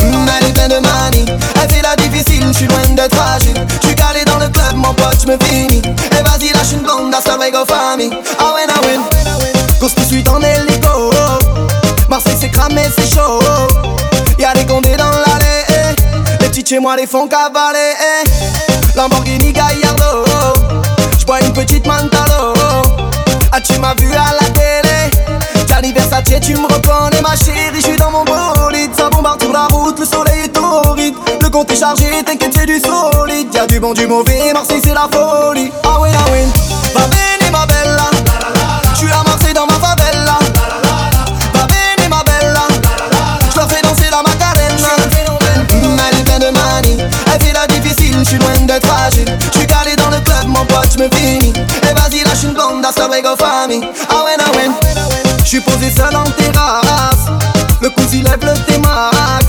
Mm, 0.00 0.28
Elle 0.38 0.48
est 0.48 0.52
pleine 0.52 0.68
de 0.68 0.78
manie. 0.78 1.24
Elle 1.60 1.70
fait 1.70 1.82
la 1.82 1.96
difficile, 1.96 2.44
je 2.52 2.56
suis 2.56 2.66
loin 2.68 2.86
d'être 2.90 3.16
fragile. 3.16 3.66
Je 3.82 3.86
suis 3.88 3.96
calé 3.96 4.24
dans 4.26 4.38
le 4.38 4.48
club, 4.48 4.76
mon 4.76 4.94
pote, 4.94 5.18
je 5.22 5.26
me 5.26 5.36
finis. 5.44 5.82
Et 6.12 6.22
vas-y, 6.22 6.52
lâche 6.52 6.72
une 6.72 6.82
blonde, 6.82 7.12
hasta 7.12 7.36
luego 7.36 7.64
famille. 7.66 8.10
Ah 8.38 8.54
ouais, 8.54 8.66
ah. 8.68 8.80
Cause 9.80 9.94
tout 9.94 10.02
de 10.02 10.06
suite 10.06 10.28
en 10.28 10.40
hélico. 10.40 11.09
Marseille 12.74 12.92
c'est 12.96 13.14
chaud. 13.14 13.40
Y'a 14.38 14.52
des 14.54 14.66
condés 14.66 14.96
dans 14.96 15.10
l'allée. 15.10 15.96
Les 16.40 16.48
petits 16.48 16.64
chez 16.66 16.78
moi 16.78 16.96
les 16.96 17.06
font 17.06 17.28
cavaler. 17.28 17.94
Lamborghini 18.96 19.52
Gallardo. 19.52 20.24
J'bois 21.18 21.40
une 21.40 21.52
petite 21.52 21.86
Mantalo. 21.86 22.54
Ah, 23.52 23.60
tu 23.60 23.78
m'as 23.78 23.94
vu 23.94 24.10
à 24.12 24.34
la 24.40 24.48
télé. 24.50 25.66
Gianni 25.66 25.92
Versace, 25.92 26.40
tu 26.40 26.54
me 26.54 26.66
reconnais, 26.66 27.20
ma 27.22 27.36
chérie. 27.36 27.80
J'suis 27.80 27.96
dans 27.96 28.10
mon 28.10 28.24
bolide. 28.24 28.94
Ça 28.96 29.10
bombarde 29.10 29.42
sur 29.42 29.52
la 29.52 29.66
route, 29.66 29.98
le 29.98 30.06
soleil 30.06 30.42
est 30.44 30.48
torride. 30.48 31.14
Le 31.40 31.48
compte 31.48 31.70
est 31.70 31.76
chargé, 31.76 32.22
t'inquiète, 32.24 32.54
c'est 32.54 32.66
du 32.66 32.80
solide. 32.80 33.52
Y'a 33.54 33.66
du 33.66 33.80
bon, 33.80 33.92
du 33.92 34.06
mauvais. 34.06 34.52
Marseille, 34.52 34.80
c'est 34.82 34.94
la 34.94 35.08
folie. 35.10 35.72
Ah 35.84 35.98
oui, 36.00 36.10
ah 36.14 36.30
oui. 36.32 36.40
Et 51.02 51.94
vas-y, 51.94 52.22
lâche 52.24 52.42
une 52.44 52.52
blonde, 52.52 52.84
hasta 52.84 53.08
luego 53.08 53.34
famille. 53.34 53.80
Ah 54.10 54.22
ouais, 54.22 54.36
ah 54.38 54.50
ouais. 54.54 54.70
J'suis 55.44 55.60
posé 55.60 55.90
seul 55.90 56.14
en 56.14 56.24
terrasse. 56.24 57.26
Le 57.80 57.88
cousin 57.88 58.22
lève 58.22 58.44
le 58.44 58.52
T-Max. 58.66 59.46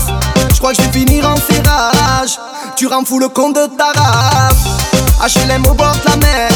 J'crois 0.54 0.72
que 0.72 0.76
j'vais 0.82 1.00
finir 1.00 1.28
en 1.28 1.36
serrage. 1.36 2.38
Tu 2.74 2.86
rends 2.86 3.04
fou 3.04 3.18
le 3.18 3.28
compte 3.28 3.56
de 3.56 3.66
ta 3.66 3.92
race. 3.92 5.36
HLM 5.36 5.66
au 5.66 5.74
bord 5.74 5.94
de 5.94 6.10
la 6.10 6.16
mer. 6.16 6.50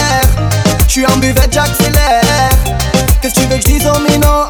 J'suis 0.88 1.04
en 1.04 1.16
buvette, 1.18 1.52
j'accélère. 1.52 2.48
Qu'est-ce 3.20 3.34
que 3.34 3.40
tu 3.40 3.46
veux 3.48 3.56
que 3.56 3.62
j'dise 3.62 3.86
aux 3.86 4.10
minots 4.10 4.48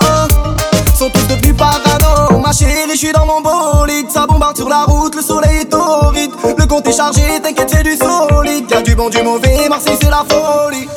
Sont 0.97 1.11
tous 1.11 1.27
devenus 1.27 1.57
parano. 1.57 2.39
Ma 2.39 2.53
chérie, 2.53 2.89
j'suis 2.95 3.13
dans 3.13 3.27
mon 3.27 3.41
bolide. 3.41 4.13
Ça 4.13 4.27
bombarde 4.29 4.57
sur 4.57 4.69
la 4.69 4.85
route, 4.85 5.17
le 5.17 5.23
soleil 5.23 5.63
est 5.63 5.71
torride. 5.71 6.31
Le 6.57 6.67
compte 6.67 6.87
est 6.87 6.97
chargé, 6.97 7.41
t'inquiète, 7.43 7.69
c'est 7.69 7.83
du 7.83 7.97
solide. 7.97 8.66
Bon, 8.97 9.11
du 9.11 9.23
mauvais. 9.23 9.69
Marseille, 9.69 9.99
c'est 10.01 10.09
la 10.09 10.25
folie. 10.27 10.89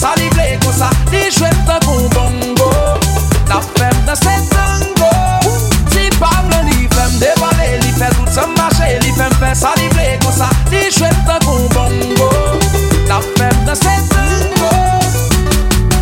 Sa 0.00 0.14
li 0.16 0.28
vle 0.32 0.56
kon 0.64 0.72
sa 0.72 0.88
Li 1.12 1.26
jwem 1.28 1.56
tan 1.68 1.80
kon 1.84 2.06
bongo. 2.14 2.70
Na 3.50 3.60
fem 3.76 3.96
nan 4.06 4.16
se 4.16 4.34
tango. 4.48 5.10
Si 5.92 6.08
pam 6.16 6.48
le 6.48 6.62
li 6.70 6.88
fem 6.94 7.18
Debale 7.20 7.66
li 7.82 7.92
fe 7.98 8.08
tout 8.16 8.32
se 8.32 8.46
mache 8.56 8.96
Li 9.04 9.12
fem 9.18 9.34
fe 9.42 9.52
sa 9.62 9.74
li 9.76 9.90
vle 9.92 10.06
kon 10.24 10.32
sa 10.32 10.48
Li 10.72 10.86
jwem 10.88 11.16
tan 11.28 11.44
kon 11.44 11.68
bongo. 11.76 12.30
Na 13.10 13.20
fem 13.36 13.56
nan 13.66 13.76
se 13.76 13.94
tango. 14.14 14.72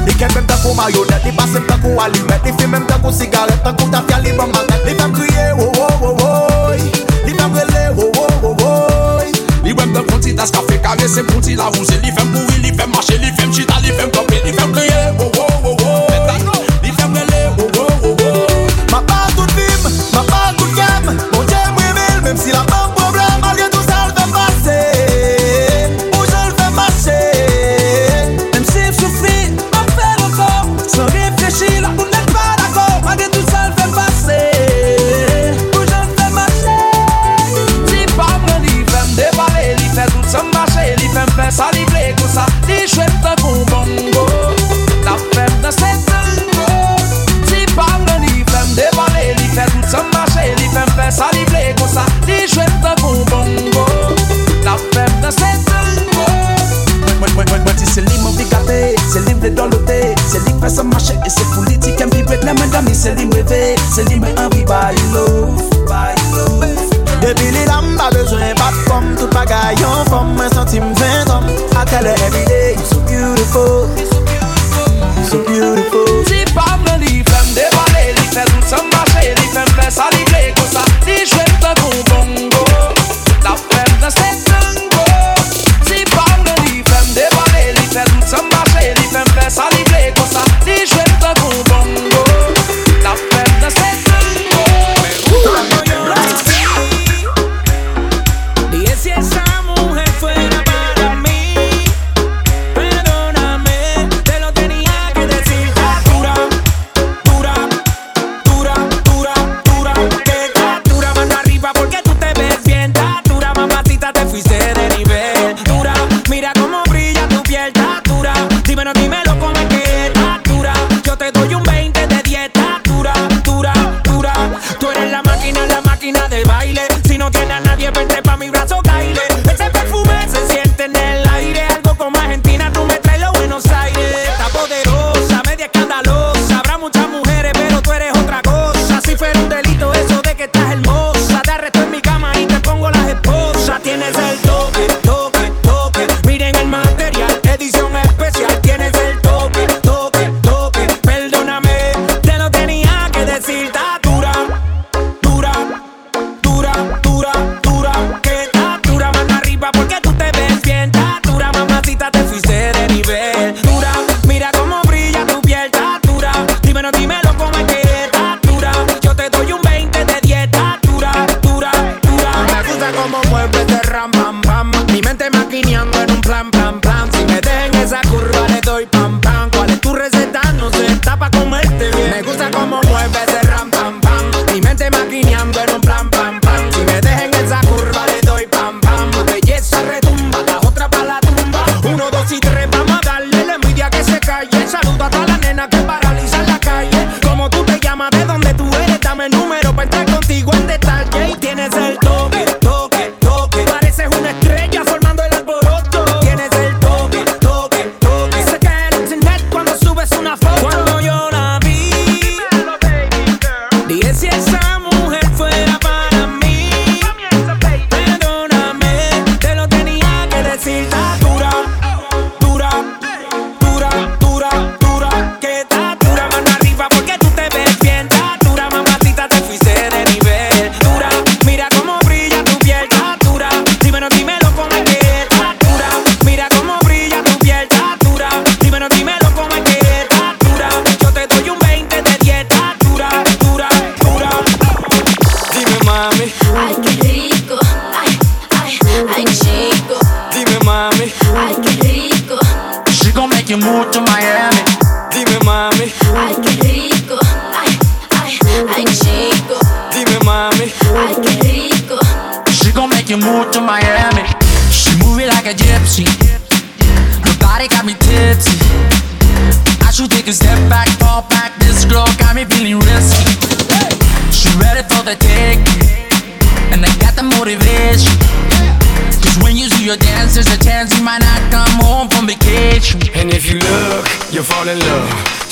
Li 0.07 0.15
kem 0.15 0.31
fem 0.31 0.47
tan 0.47 0.63
kon 0.63 0.79
mayonet 0.79 1.27
Li 1.27 1.35
basem 1.35 1.67
tan 1.67 1.83
kon 1.83 1.99
alimet 2.05 2.47
Li 2.47 2.55
fem 2.61 2.79
tan 2.87 3.03
kon 3.03 3.13
sigaret 3.19 3.59
Tan 3.67 3.75
kon 3.81 3.91
tafya 3.91 4.23
li 4.23 4.37
bon 4.39 4.55
magnet 4.55 4.87
Li 4.87 4.95
fem 5.01 5.17
kriye 5.17 5.51
oh 5.59 5.75
oh 5.75 6.07
oh 6.07 6.25
oh 6.29 6.71
Li 7.27 7.35
fem 7.35 7.59
rele 7.59 7.83
oh 7.99 8.13
oh 8.15 8.47
oh 8.53 8.65
oh 8.71 9.67
Li 9.67 9.75
wem 9.75 9.91
tan 9.93 10.07
kon 10.07 10.23
ti 10.23 10.37
tas 10.39 10.55
kafe 10.55 10.79
Kage 10.87 11.11
se 11.11 11.27
pouti 11.33 11.59
la 11.59 11.67
rouge 11.75 11.99
Li 12.05 12.15
fem 12.15 12.31
pou 12.33 12.48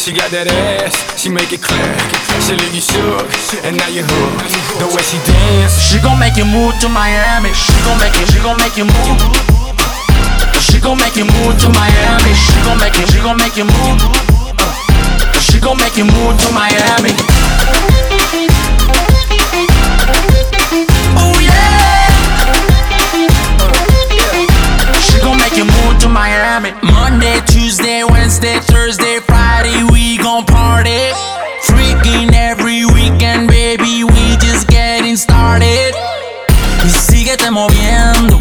She 0.06 0.14
got 0.14 0.30
that 0.30 0.46
ass, 0.46 0.94
she 1.18 1.26
make 1.26 1.50
it 1.50 1.58
clap. 1.58 1.82
She 2.46 2.54
leave 2.54 2.70
you 2.70 2.78
shook, 2.78 3.26
and 3.66 3.74
now 3.74 3.90
you 3.90 4.06
hooked. 4.06 4.54
The 4.78 4.86
way 4.86 5.02
she 5.02 5.18
dance, 5.26 5.82
She 5.82 5.98
gon' 5.98 6.22
make 6.22 6.38
you 6.38 6.46
move 6.46 6.78
to 6.78 6.86
Miami. 6.86 7.50
She 7.50 7.74
gon' 7.82 7.98
make 7.98 8.14
you, 8.14 8.22
she 8.30 8.38
gon' 8.38 8.54
make 8.54 8.78
you 8.78 8.86
move. 8.86 9.18
She 10.62 10.78
gon' 10.78 10.94
make 11.02 11.18
you 11.18 11.26
move 11.26 11.58
to 11.58 11.68
Miami. 11.74 12.32
She 12.38 12.54
gon' 12.62 12.78
make 12.78 12.94
you, 12.94 13.06
she 13.10 13.18
gon' 13.18 13.34
make 13.34 13.58
you 13.58 13.66
move. 13.66 13.98
She 15.42 15.58
gon' 15.58 15.74
make 15.74 15.98
you 15.98 16.06
move 16.06 16.38
to 16.38 16.48
Miami. 16.54 17.10
Oh 21.18 21.34
yeah. 21.42 22.06
She 25.02 25.18
gon' 25.18 25.34
make 25.34 25.58
you 25.58 25.66
move 25.66 25.98
to 25.98 26.06
Miami. 26.06 26.70
Monday, 26.94 27.42
Tuesday, 27.50 28.06
Wednesday, 28.06 28.62
Thursday, 28.62 29.18
Friday, 29.56 29.84
we 29.90 30.18
gon' 30.18 30.44
party. 30.44 31.00
Freaking 31.64 32.30
every 32.34 32.84
weekend, 32.84 33.48
baby, 33.48 34.04
we 34.04 34.36
just 34.36 34.68
getting 34.68 35.16
started. 35.16 35.94
Y 36.84 36.90
síguete 36.90 37.50
moviendo, 37.50 38.38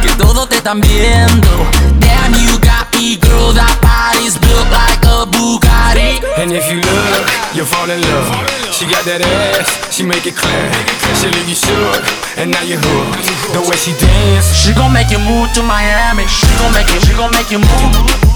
que 0.00 0.10
todos 0.14 0.48
te 0.48 0.56
están 0.58 0.80
viendo. 0.80 1.50
Damn, 1.98 2.32
you 2.44 2.56
got 2.60 2.86
me, 2.94 3.16
girl, 3.16 3.52
that 3.54 3.74
body's 3.82 4.38
built 4.38 4.70
like 4.70 5.02
a 5.02 5.26
Bugatti. 5.26 6.22
and 6.38 6.52
if 6.52 6.70
you 6.70 6.78
look, 6.78 7.26
you'll 7.52 7.66
fall 7.66 7.90
in 7.90 8.00
love. 8.00 8.30
She 8.70 8.86
got 8.86 9.04
that 9.06 9.22
ass, 9.22 9.92
she 9.92 10.04
make 10.04 10.26
it 10.26 10.36
clap. 10.36 10.70
She 11.18 11.26
leave 11.26 11.48
you 11.48 11.56
shook, 11.56 12.06
and 12.38 12.52
now 12.52 12.62
you 12.62 12.78
hooked. 12.78 13.26
The 13.52 13.60
way 13.68 13.76
she 13.76 13.98
dance, 13.98 14.54
She 14.54 14.72
gon' 14.74 14.92
make 14.92 15.10
you 15.10 15.18
move 15.18 15.52
to 15.54 15.62
Miami. 15.64 16.22
She 16.28 16.46
gon' 16.62 16.72
make 16.72 16.86
you, 16.86 17.00
she 17.00 17.14
gon' 17.18 17.32
make 17.32 17.50
you 17.50 17.58
move. 17.58 18.30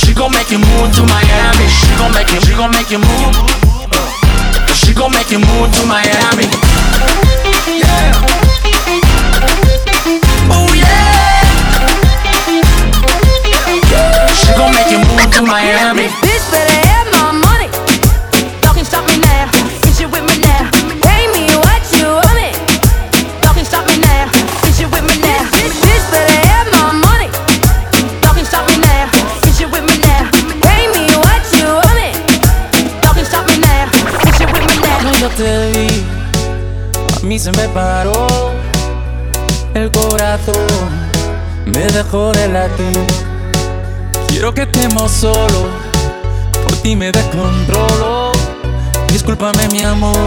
She 0.00 0.14
gon' 0.14 0.32
make 0.32 0.50
you 0.50 0.58
move 0.58 0.94
to 0.96 1.02
Miami. 1.04 1.66
She 1.68 1.86
gon' 1.96 2.12
make 2.12 2.30
you, 2.32 2.40
she 2.40 2.52
gon' 2.54 2.70
make 2.72 2.90
you 2.90 2.98
move. 2.98 3.36
She 4.74 4.94
gon' 4.94 5.12
make 5.12 5.30
you 5.30 5.38
move 5.38 5.70
to 5.76 5.86
Miami. 5.86 6.46
Yeah. 7.68 8.12
Oh 10.50 10.72
yeah. 10.74 11.44
She 14.32 14.52
gon' 14.56 14.72
make 14.72 14.90
you 14.90 14.98
move 14.98 15.30
to 15.36 15.42
Miami. 15.42 16.08
Bitch 16.22 16.50
better 16.50 16.89
se 37.40 37.52
me 37.52 37.68
paró 37.70 38.26
el 39.72 39.90
corazón, 39.92 40.66
me 41.64 41.86
dejó 41.86 42.32
de 42.32 42.48
latir. 42.48 43.06
Quiero 44.28 44.52
que 44.52 44.62
estemos 44.62 45.10
solos, 45.10 45.68
por 46.62 46.76
ti 46.82 46.94
me 46.94 47.10
descontrolo. 47.10 48.32
Discúlpame 49.10 49.68
mi 49.68 49.82
amor 49.82 50.18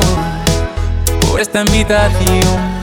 por 1.21 1.39
esta 1.39 1.61
invitación. 1.61 2.81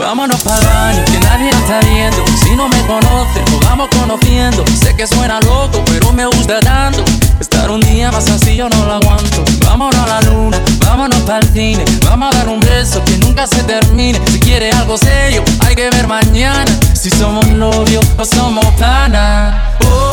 Vámonos 0.00 0.42
para 0.42 0.68
baño, 0.68 1.04
que 1.04 1.20
nadie 1.20 1.50
está 1.50 1.78
viendo. 1.88 2.24
Si 2.42 2.56
no 2.56 2.68
me 2.68 2.84
conoces, 2.86 3.48
nos 3.52 3.60
vamos 3.60 3.88
conociendo. 4.00 4.64
Sé 4.82 4.96
que 4.96 5.06
suena 5.06 5.38
loco, 5.42 5.80
pero 5.86 6.12
me 6.12 6.26
gusta 6.26 6.58
tanto. 6.58 7.04
Estar 7.40 7.70
un 7.70 7.80
día 7.80 8.10
más 8.10 8.28
así 8.28 8.56
yo 8.56 8.68
no 8.68 8.84
lo 8.84 8.94
aguanto. 8.94 9.44
Vámonos 9.64 10.00
a 10.00 10.06
la 10.06 10.20
luna, 10.22 10.60
vámonos 10.80 11.20
para 11.20 11.38
el 11.38 11.48
cine. 11.52 11.84
Vamos 12.04 12.34
a 12.34 12.38
dar 12.38 12.48
un 12.48 12.60
beso 12.60 13.04
que 13.04 13.16
nunca 13.18 13.46
se 13.46 13.62
termine. 13.62 14.20
Si 14.30 14.40
quieres 14.40 14.74
algo 14.74 14.98
serio, 14.98 15.44
hay 15.60 15.76
que 15.76 15.88
ver 15.90 16.08
mañana. 16.08 16.64
Si 16.94 17.10
somos 17.10 17.46
novios 17.46 18.04
o 18.16 18.24
somos 18.24 18.66
panas. 18.74 19.54
Oh, 19.84 20.12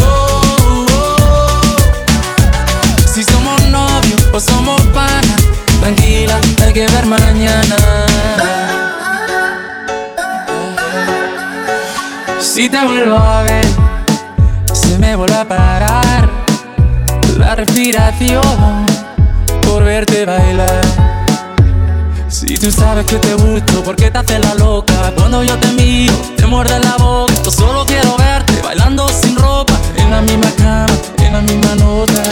oh, 0.00 0.86
oh. 0.86 0.86
Si 3.12 3.22
somos 3.22 3.62
novios 3.68 4.20
o 4.32 4.40
somos 4.40 4.80
panas. 4.92 5.40
Tranquila, 5.80 6.40
hay 6.64 6.72
que 6.72 6.86
ver 6.88 7.06
mañana. 7.06 7.76
Si 12.40 12.68
te 12.68 12.84
vuelvo 12.84 13.16
a 13.16 13.42
ver, 13.42 13.66
se 14.72 14.98
me 14.98 15.14
vuelve 15.16 15.36
a 15.36 15.44
parar 15.44 16.23
respiración 17.54 18.86
por 19.62 19.84
verte 19.84 20.24
bailar. 20.24 20.80
Si 22.28 22.58
tú 22.58 22.70
sabes 22.70 23.06
que 23.06 23.16
te 23.16 23.34
gusto, 23.34 23.82
¿por 23.84 23.96
qué 23.96 24.10
te 24.10 24.18
haces 24.18 24.40
la 24.40 24.54
loca? 24.54 25.12
Cuando 25.16 25.42
yo 25.44 25.56
te 25.58 25.68
miro, 25.68 26.14
te 26.36 26.46
muerde 26.46 26.78
la 26.80 26.96
boca. 26.96 27.32
Yo 27.44 27.50
solo 27.50 27.84
quiero 27.86 28.16
verte 28.16 28.60
bailando 28.62 29.08
sin 29.08 29.36
ropa, 29.36 29.74
en 29.96 30.10
la 30.10 30.20
misma 30.20 30.50
cama, 30.56 30.86
en 31.18 31.32
la 31.32 31.40
misma 31.42 31.74
nota. 31.76 32.22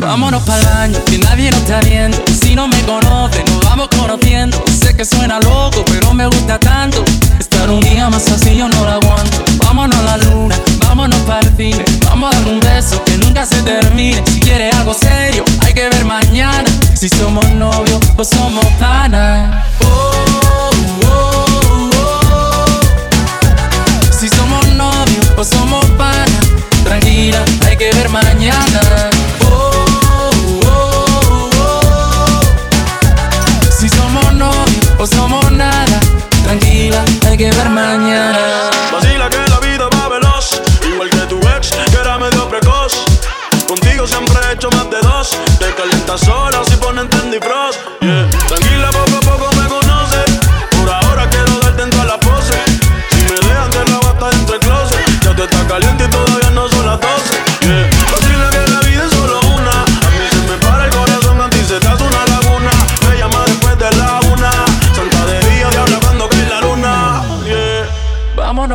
Vámonos 0.00 0.42
para 0.42 0.60
el 0.60 0.66
baño, 0.66 1.04
que 1.04 1.18
nadie 1.18 1.50
nos 1.50 1.60
está 1.60 1.80
viendo. 1.80 2.18
Si 2.40 2.54
no 2.54 2.66
me 2.66 2.80
conoce, 2.82 3.44
nos 3.44 3.64
vamos 3.64 3.88
conociendo. 3.88 4.62
Sé 4.80 4.96
que 4.96 5.04
suena 5.04 5.38
loco, 5.40 5.84
pero 5.86 6.14
me 6.14 6.26
gusta 6.26 6.58
tanto. 6.58 7.04
Estar 7.38 7.70
un 7.70 7.80
día 7.80 8.08
más 8.08 8.26
así 8.28 8.56
yo 8.56 8.68
no 8.68 8.84
lo 8.84 8.90
aguanto. 8.90 9.44
Vámonos 9.64 9.96
a 9.98 10.02
la 10.02 10.16
luna, 10.16 10.56
vámonos 10.88 11.20
para 11.20 11.40
el 11.40 11.56
cine. 11.56 11.84
Vamos 12.04 12.34
a 12.34 12.38
dar 12.38 12.48
un 12.48 12.60
beso 12.60 13.02
que 13.04 13.18
nunca 13.18 13.44
se 13.44 13.62
termine. 13.62 14.22
Si 14.26 14.40
quieres 14.40 14.74
algo 14.74 14.94
serio, 14.94 15.44
hay 15.60 15.74
que 15.74 15.88
ver 15.88 16.04
mañana. 16.04 16.64
Si 16.94 17.08
somos 17.08 17.48
novios 17.50 18.00
o 18.16 18.24
somos 18.24 18.64
panas. 18.80 19.64
Oh, 19.84 20.12
oh, 21.04 21.90
oh. 21.92 22.66
Si 24.18 24.28
somos 24.28 24.66
novios 24.68 25.26
o 25.36 25.44
somos 25.44 25.84
panas. 25.98 26.48
Tranquila, 26.84 27.44
hay 27.66 27.76
que 27.76 27.92
ver 27.92 28.08
mañana. 28.08 28.80
Oh, 29.44 29.84
oh, 30.64 31.50
oh. 31.56 32.40
Si 33.78 33.88
somos 33.88 34.32
novios 34.32 34.86
o 34.98 35.06
somos 35.06 35.52
nada. 35.52 36.00
Tranquila, 36.44 37.04
hay 37.26 37.36
que 37.36 37.50
ver 37.50 37.68
mañana. 37.68 38.38
Calientas 46.08 46.20
sola 46.26 46.64
si 46.64 46.77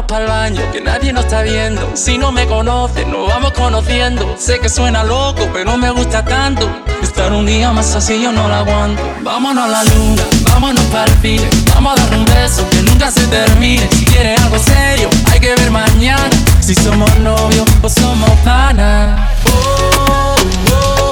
Vámonos 0.04 0.08
para 0.08 0.24
el 0.24 0.30
baño, 0.30 0.72
que 0.72 0.82
nadie 0.82 1.14
nos 1.14 1.26
está 1.26 1.44
viendo. 1.44 1.92
Si 1.96 2.18
no 2.18 2.32
me 2.32 2.46
conoces, 2.48 3.08
nos 3.08 3.28
vamos 3.28 3.52
conociendo. 3.54 4.36
Sé 4.38 4.60
que 4.60 4.70
suena 4.70 5.04
loco, 5.04 5.48
pero 5.54 5.78
me 5.78 5.92
gusta 5.92 6.24
tanto. 6.26 6.70
Estar 7.02 7.32
un 7.32 7.46
día 7.46 7.72
más 7.72 7.96
así 7.96 8.22
yo 8.22 8.32
no 8.32 8.48
lo 8.48 8.56
aguanto. 8.56 9.02
Vámonos 9.22 9.66
a 9.66 9.68
la 9.68 9.84
luna, 9.84 10.24
vámonos 10.44 10.84
para 10.86 11.12
el 11.12 11.22
cine. 11.22 11.50
Vamos 11.74 11.94
a 11.94 12.04
dar 12.04 12.18
un 12.18 12.26
beso 12.26 12.68
que 12.70 12.82
nunca 12.82 13.12
se 13.12 13.28
termine. 13.28 13.88
Si 13.92 14.06
quieres 14.06 14.42
algo 14.42 14.58
serio, 14.60 15.10
hay 15.32 15.40
que 15.40 15.56
ver 15.56 15.72
mañana. 15.72 16.30
Si 16.60 16.76
somos 16.76 17.16
novios 17.20 17.68
o 17.82 17.90
somos 17.90 18.32
panas. 18.44 19.20
Oh, 19.46 20.36
oh, 20.72 21.12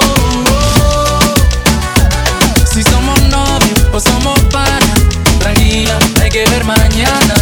Si 2.72 2.82
somos 2.82 3.20
novios 3.22 3.80
o 3.92 4.00
somos 4.00 4.38
panas. 4.52 5.00
Tranquila, 5.38 5.98
hay 6.20 6.30
que 6.30 6.44
ver 6.44 6.64
mañana. 6.64 7.41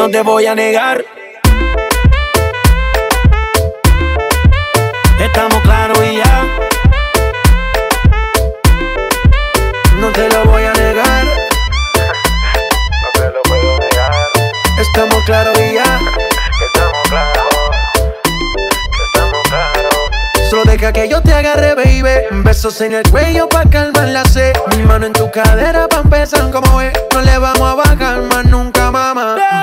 no 0.00 0.08
te 0.08 0.22
voy 0.22 0.46
a 0.46 0.54
negar. 0.54 1.04
Estamos 5.20 5.60
claros 5.62 5.98
y 6.10 6.16
ya. 6.16 6.44
No 9.96 10.10
te 10.12 10.26
lo 10.30 10.44
voy 10.46 10.62
a 10.64 10.72
negar. 10.72 11.24
No 13.02 13.10
te 13.12 13.30
lo 13.30 13.42
puedo 13.42 13.78
negar. 13.78 14.12
Estamos 14.78 15.22
claros 15.26 15.58
y 15.58 15.74
ya. 15.74 16.00
Estamos 16.64 17.08
claros. 17.10 17.54
Estamos 19.04 19.48
claros. 19.50 20.48
Solo 20.48 20.64
deja 20.64 20.94
que 20.94 21.10
yo 21.10 21.20
te 21.20 21.34
agarre, 21.34 21.74
baby. 21.74 22.42
Besos 22.42 22.80
en 22.80 22.94
el 22.94 23.02
cuello 23.10 23.50
pa' 23.50 23.68
calmar 23.68 24.08
la 24.08 24.24
sed. 24.24 24.54
Mi 24.74 24.82
mano 24.82 25.04
en 25.04 25.12
tu 25.12 25.30
cadera 25.30 25.88
pa' 25.88 26.00
empezar 26.00 26.50
como 26.50 26.80
es. 26.80 26.94
No 27.12 27.20
le 27.20 27.36
vamos 27.36 27.68
a 27.68 27.74
bajar 27.74 28.22
mamá. 28.22 28.49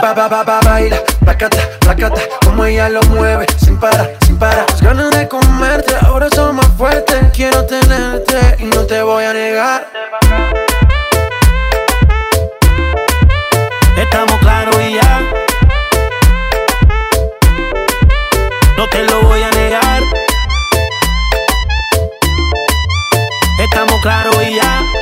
Ba, 0.07 0.13
ba, 0.13 0.29
ba, 0.29 0.43
ba, 0.45 0.59
baila. 0.61 1.03
Placata, 1.19 1.57
placata. 1.81 2.21
Como 2.45 2.63
ella 2.63 2.87
lo 2.87 3.01
mueve. 3.09 3.45
Sin 3.57 3.77
parar, 3.77 4.15
sin 4.25 4.39
parar. 4.39 4.65
Las 4.69 4.81
ganas 4.81 5.09
de 5.11 5.27
comerte 5.27 5.93
ahora 5.99 6.29
son 6.29 6.55
más 6.55 6.67
fuertes. 6.77 7.17
Quiero 7.33 7.65
tenerte 7.65 8.55
y 8.59 8.63
no 8.67 8.85
te 8.85 9.01
voy 9.01 9.25
a 9.25 9.33
negar. 9.33 9.85
Estamos 13.97 14.39
claros 14.39 14.75
y 14.81 14.93
ya. 14.93 15.21
No 18.77 18.87
te 18.87 19.03
lo 19.03 19.23
voy 19.23 19.43
a 19.43 19.49
negar. 19.49 20.03
Estamos 23.59 24.01
claros 24.01 24.37
y 24.41 24.55
ya. 24.55 24.96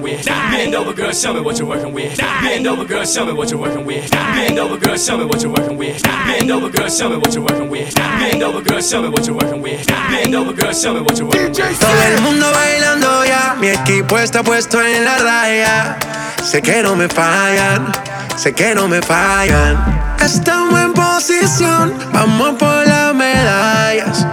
Working 0.00 0.16
with. 0.16 0.26
Bend 0.26 0.74
over, 0.74 0.92
girl, 0.92 1.12
show 1.12 1.34
me 1.34 1.40
what 1.40 1.58
you're 1.58 1.68
working 1.68 1.92
with. 1.92 2.18
Bend 2.18 2.66
over, 2.66 2.84
girl, 2.84 3.04
show 3.04 3.26
me 3.26 3.32
what 3.32 3.50
you're 3.50 3.60
working 3.60 3.84
with. 3.84 4.10
Bend 4.10 4.58
over, 4.58 4.76
girl, 4.76 4.96
show 4.96 5.18
me 5.18 5.24
what 5.24 5.42
you're 5.42 5.52
working 5.52 5.76
with. 5.76 6.02
Bend 6.02 6.50
over, 6.50 6.70
girl, 6.70 6.88
show 6.88 7.08
me 7.08 7.16
what 7.16 7.34
you're 7.34 7.44
working 7.44 7.70
with. 7.70 7.94
Bend 7.94 8.42
over, 8.42 8.62
girl, 8.62 8.80
show 8.80 9.02
me 9.02 9.08
what 9.08 9.26
you're 9.26 9.36
working 9.36 9.62
with. 9.62 9.86
Bend 9.86 10.34
over, 10.34 10.52
girl, 10.52 10.72
show 10.72 10.94
me 10.94 11.00
what 11.00 11.18
you're 11.18 11.28
working 11.28 11.52
with. 11.52 11.78
Todo 11.78 12.02
el 12.02 12.20
mundo 12.22 12.46
bailando 12.52 13.24
ya, 13.24 13.56
mi 13.60 13.68
equipo 13.68 14.18
está 14.18 14.42
puesto 14.42 14.80
en 14.80 15.04
la 15.04 15.18
raya. 15.18 15.98
Sé 16.42 16.62
que 16.62 16.82
no 16.82 16.96
me 16.96 17.08
fallan, 17.08 17.92
sé 18.36 18.52
que 18.52 18.74
no 18.74 18.88
me 18.88 19.00
fallan. 19.02 19.76
Estamos 20.20 20.80
en 20.80 20.92
posición, 20.92 21.94
vamos 22.12 22.56
por 22.58 22.86
las 22.86 23.14
medallas. 23.14 24.26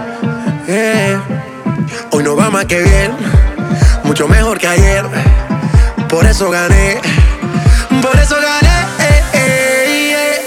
Yeah. 0.66 1.22
Hoy 2.10 2.22
no 2.22 2.36
va 2.36 2.50
más 2.50 2.66
que 2.66 2.82
bien, 2.82 3.12
mucho 4.04 4.28
mejor 4.28 4.58
que 4.58 4.68
ayer. 4.68 5.04
Por 6.08 6.24
eso 6.26 6.50
gané, 6.50 7.00
por 8.00 8.18
eso 8.18 8.36
gané, 8.40 8.86
eh, 9.34 10.40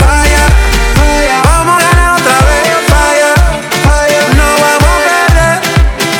vaya, 0.00 0.46
vaya, 0.96 1.42
vamos 1.44 1.76
a 1.76 1.80
ganar 1.86 2.20
otra 2.20 2.38
vez, 2.48 2.76
vaya, 2.90 3.32
vaya, 3.86 4.20
no 4.36 4.48
vamos 4.64 4.92
a 4.94 5.00
querer, 5.06 5.58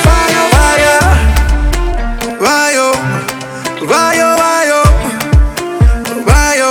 vaya, 0.06 0.42
vaya, 0.56 0.96
vaya, 2.40 2.86
vaya, 3.88 4.28
vaya, 4.36 4.80
vaya, 6.24 6.70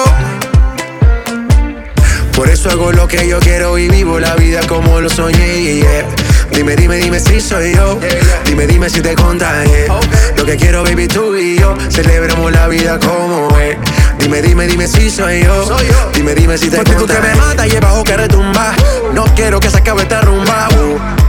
por 2.33 2.47
eso 2.49 2.69
hago 2.69 2.91
lo 2.93 3.07
que 3.09 3.27
yo 3.27 3.39
quiero 3.39 3.77
y 3.77 3.89
vivo 3.89 4.19
la 4.19 4.35
vida 4.35 4.36
lo 5.07 5.15
soñé. 5.15 5.79
yeah. 5.79 6.05
Dime, 6.51 6.75
dime, 6.75 6.97
dime 6.97 7.19
si 7.19 7.39
soy 7.39 7.75
yo. 7.75 7.99
Dime, 8.45 8.67
dime 8.67 8.89
si 8.89 9.01
te 9.01 9.15
contagié. 9.15 9.87
Lo 10.35 10.45
que 10.45 10.57
quiero, 10.57 10.83
baby, 10.83 11.07
tú 11.07 11.35
y 11.35 11.59
yo. 11.59 11.75
Celebramos 11.89 12.51
la 12.51 12.67
vida 12.67 12.99
como 12.99 13.57
es. 13.59 13.77
Dime, 14.19 14.41
dime, 14.41 14.67
dime 14.67 14.87
si 14.87 15.09
soy 15.09 15.43
yo. 15.43 15.77
Dime, 16.13 16.33
dime 16.35 16.57
si 16.57 16.69
te 16.69 16.77
Porque 16.77 16.93
tú 16.93 17.05
que 17.05 17.19
me 17.19 17.35
mata 17.35 17.67
y 17.67 17.71
el 17.71 17.79
bajo 17.79 18.03
que 18.03 18.17
retumba. 18.17 18.73
No 19.13 19.25
quiero 19.35 19.59
que 19.59 19.69
se 19.69 19.77
acabe 19.77 20.03
esta 20.03 20.21
rumba. 20.21 20.67
Uh. 20.71 21.26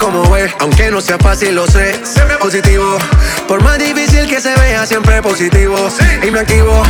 Como 0.00 0.34
es, 0.36 0.50
aunque 0.58 0.90
no 0.90 1.00
sea 1.00 1.18
fácil, 1.18 1.54
lo 1.54 1.66
sé. 1.66 2.00
Positivo, 2.40 2.98
por 3.46 3.62
más 3.62 3.78
difícil 3.78 4.26
que 4.26 4.40
se 4.40 4.54
vea, 4.56 4.86
siempre 4.86 5.22
positivo. 5.22 5.76
Y 6.26 6.30
me 6.30 6.40
activo, 6.40 6.82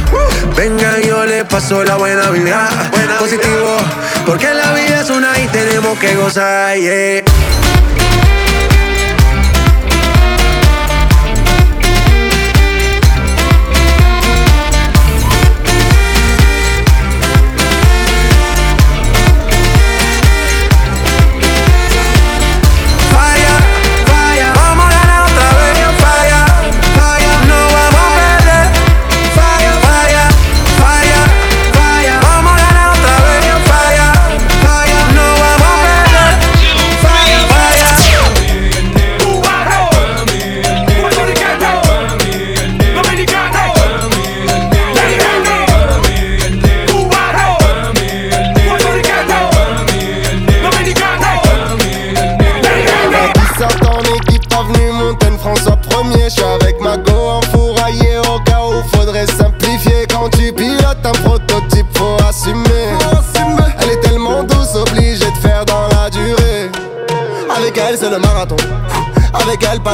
venga, 0.57 0.99
yo 1.01 1.27
le 1.27 1.45
paso 1.45 1.83
la 1.85 1.97
buena 1.97 2.31
vibra. 2.31 2.69
Positivo, 3.19 3.77
porque 4.25 4.55
la 4.55 4.73
vida 4.75 5.01
es 5.01 5.11
una 5.11 5.39
y 5.39 5.47
tenemos 5.49 5.99
que 5.99 6.15
gozar. 6.15 6.79
yeah. 6.79 7.20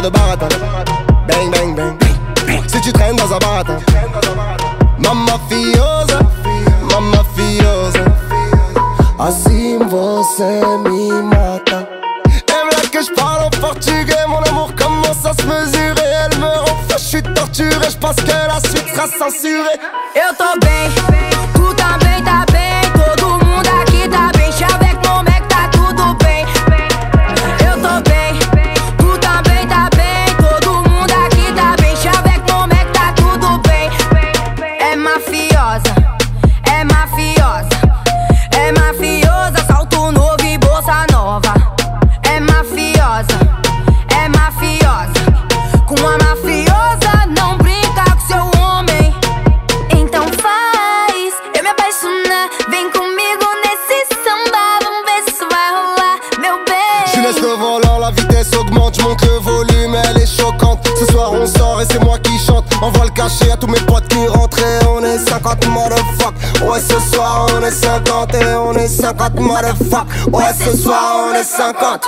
de 0.06 0.10
baratin. 0.10 0.55
Ouais, 70.32 70.52
ce 70.58 70.76
soir 70.76 71.28
on 71.30 71.34
est 71.34 71.42
50. 71.44 72.04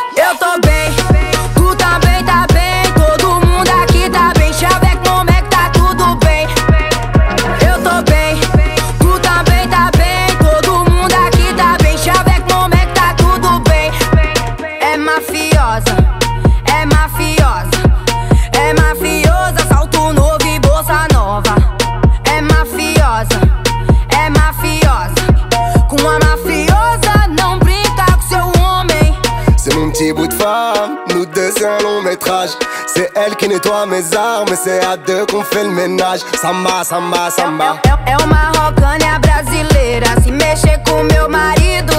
nettoie 33.59 33.87
mes 33.87 34.15
armes, 34.15 34.55
c'est 34.63 34.85
à 34.85 34.97
deux 34.97 35.27
qu'on 35.27 35.43
fait 35.43 35.65
le 35.65 35.71
ménage. 35.71 36.21
Samba, 36.41 36.85
samba, 36.85 37.31
samba. 37.31 37.81
É, 37.85 37.89
é, 37.89 38.13
é, 38.13 38.13
é 38.13 38.17
uma 38.25 38.53
rocânia 38.57 39.19
brasileira. 39.19 40.07
Se 40.23 40.31
mexer 40.31 40.81
com 40.87 41.03
meu 41.05 41.29
marido, 41.29 41.95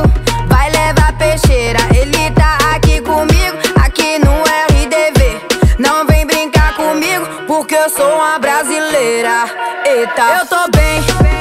vai 0.48 0.70
levar 0.72 1.14
peixeira. 1.18 1.80
Ele 1.94 2.32
tá 2.32 2.58
aqui 2.74 3.02
comigo, 3.02 3.58
aqui 3.84 4.20
no 4.20 4.42
RDV. 4.42 5.42
Não 5.80 6.06
vem 6.06 6.26
brincar 6.26 6.76
comigo, 6.76 7.26
porque 7.48 7.76
eu 7.76 7.90
sou 7.90 8.16
uma 8.16 8.40
brasileira. 8.40 9.46
Eita, 9.86 10.40
eu 10.40 10.46
tô 10.48 10.78
bem. 10.78 11.39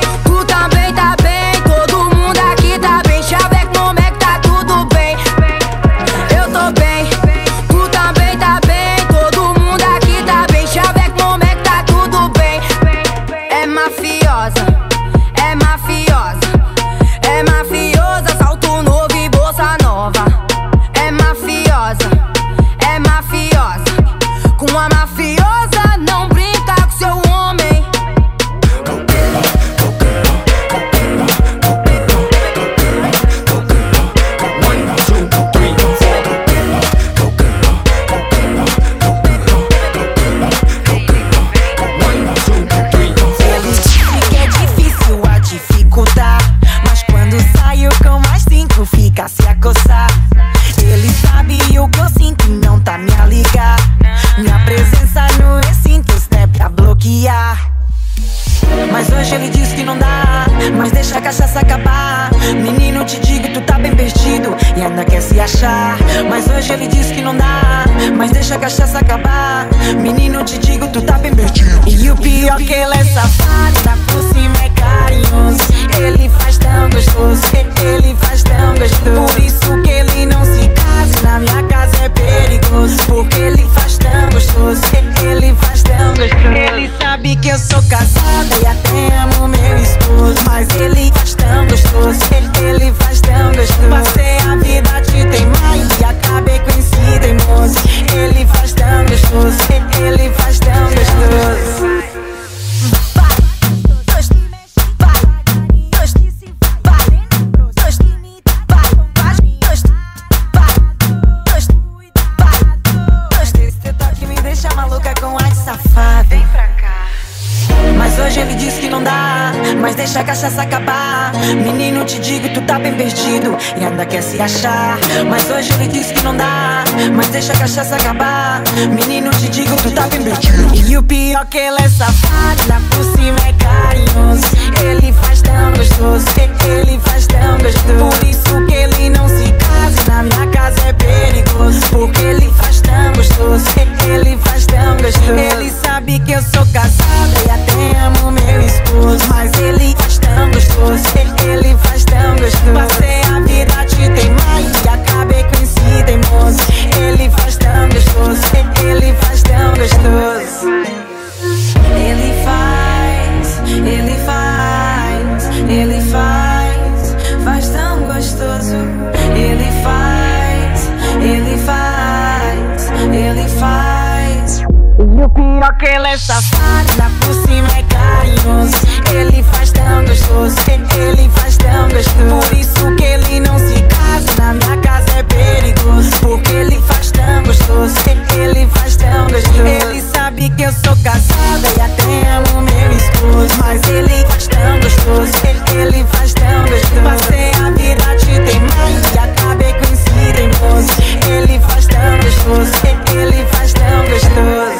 o 175.28 175.30
piroca, 175.30 175.86
ele 175.86 176.08
é 176.08 176.18
safada 176.18 177.10
Por 177.20 177.34
cima 177.34 177.68
é 177.76 177.82
carinhoso. 177.82 178.76
Ele 179.12 179.42
faz 179.42 179.72
tão 179.72 180.04
gostoso 180.04 180.56
Ele 180.96 181.30
faz 181.30 181.56
tão 181.56 181.88
gostoso 181.88 182.48
Por 182.48 182.58
isso 182.58 182.96
que 182.96 183.04
ele 183.04 183.40
não 183.40 183.58
se 183.58 183.82
casa 183.82 184.28
Na 184.38 184.54
minha 184.54 184.76
casa 184.78 185.18
é 185.18 185.22
perigoso. 185.22 186.10
Porque 186.20 186.52
ele 186.52 186.80
faz 186.82 187.10
tão 187.10 187.42
gostoso 187.42 187.94
Ele 188.36 188.66
faz 188.74 188.96
tão 188.96 189.26
gostoso 189.28 189.66
Ele 189.66 190.02
sabe 190.14 190.50
que 190.50 190.62
eu 190.62 190.72
sou 190.72 190.96
casada 191.02 191.68
E 191.76 191.80
até 191.80 192.30
amo 192.30 192.62
meu 192.62 192.92
esposo. 192.92 193.54
Mas 193.58 193.82
ele 193.88 194.24
faz 194.26 194.46
tão 194.46 194.80
gostoso 194.80 195.32
Ele 195.74 196.04
faz 196.12 196.34
tão 196.34 196.62
gostoso 196.62 197.02
Passei 197.02 197.50
a 197.50 197.70
vida 197.70 198.16
de 198.16 198.50
demais 198.50 199.14
E 199.14 199.18
acabei 199.18 199.72
com 199.74 199.92
esse 199.92 200.32
teimoso. 200.32 200.90
Ele 201.28 201.60
faz 201.60 201.86
tão 201.86 202.16
gostoso 202.16 202.72
Ele 203.12 203.46
faz 203.52 203.72
tão 203.72 204.04
gostoso 204.08 204.77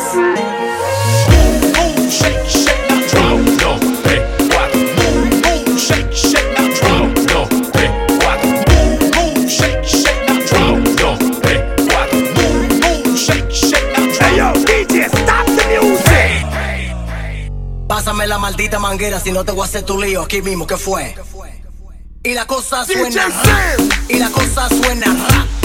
maldita 18.48 18.78
manguera 18.78 19.20
si 19.20 19.30
no 19.30 19.44
te 19.44 19.52
voy 19.52 19.60
a 19.60 19.64
hacer 19.66 19.82
tu 19.82 20.00
lío 20.00 20.22
aquí 20.22 20.40
mismo, 20.40 20.66
que 20.66 20.78
fue? 20.78 21.14
Y 22.22 22.32
la 22.32 22.46
cosa 22.46 22.82
suena. 22.86 23.28
Y 24.08 24.18
la 24.18 24.30
cosa 24.30 24.70
suena. 24.70 25.57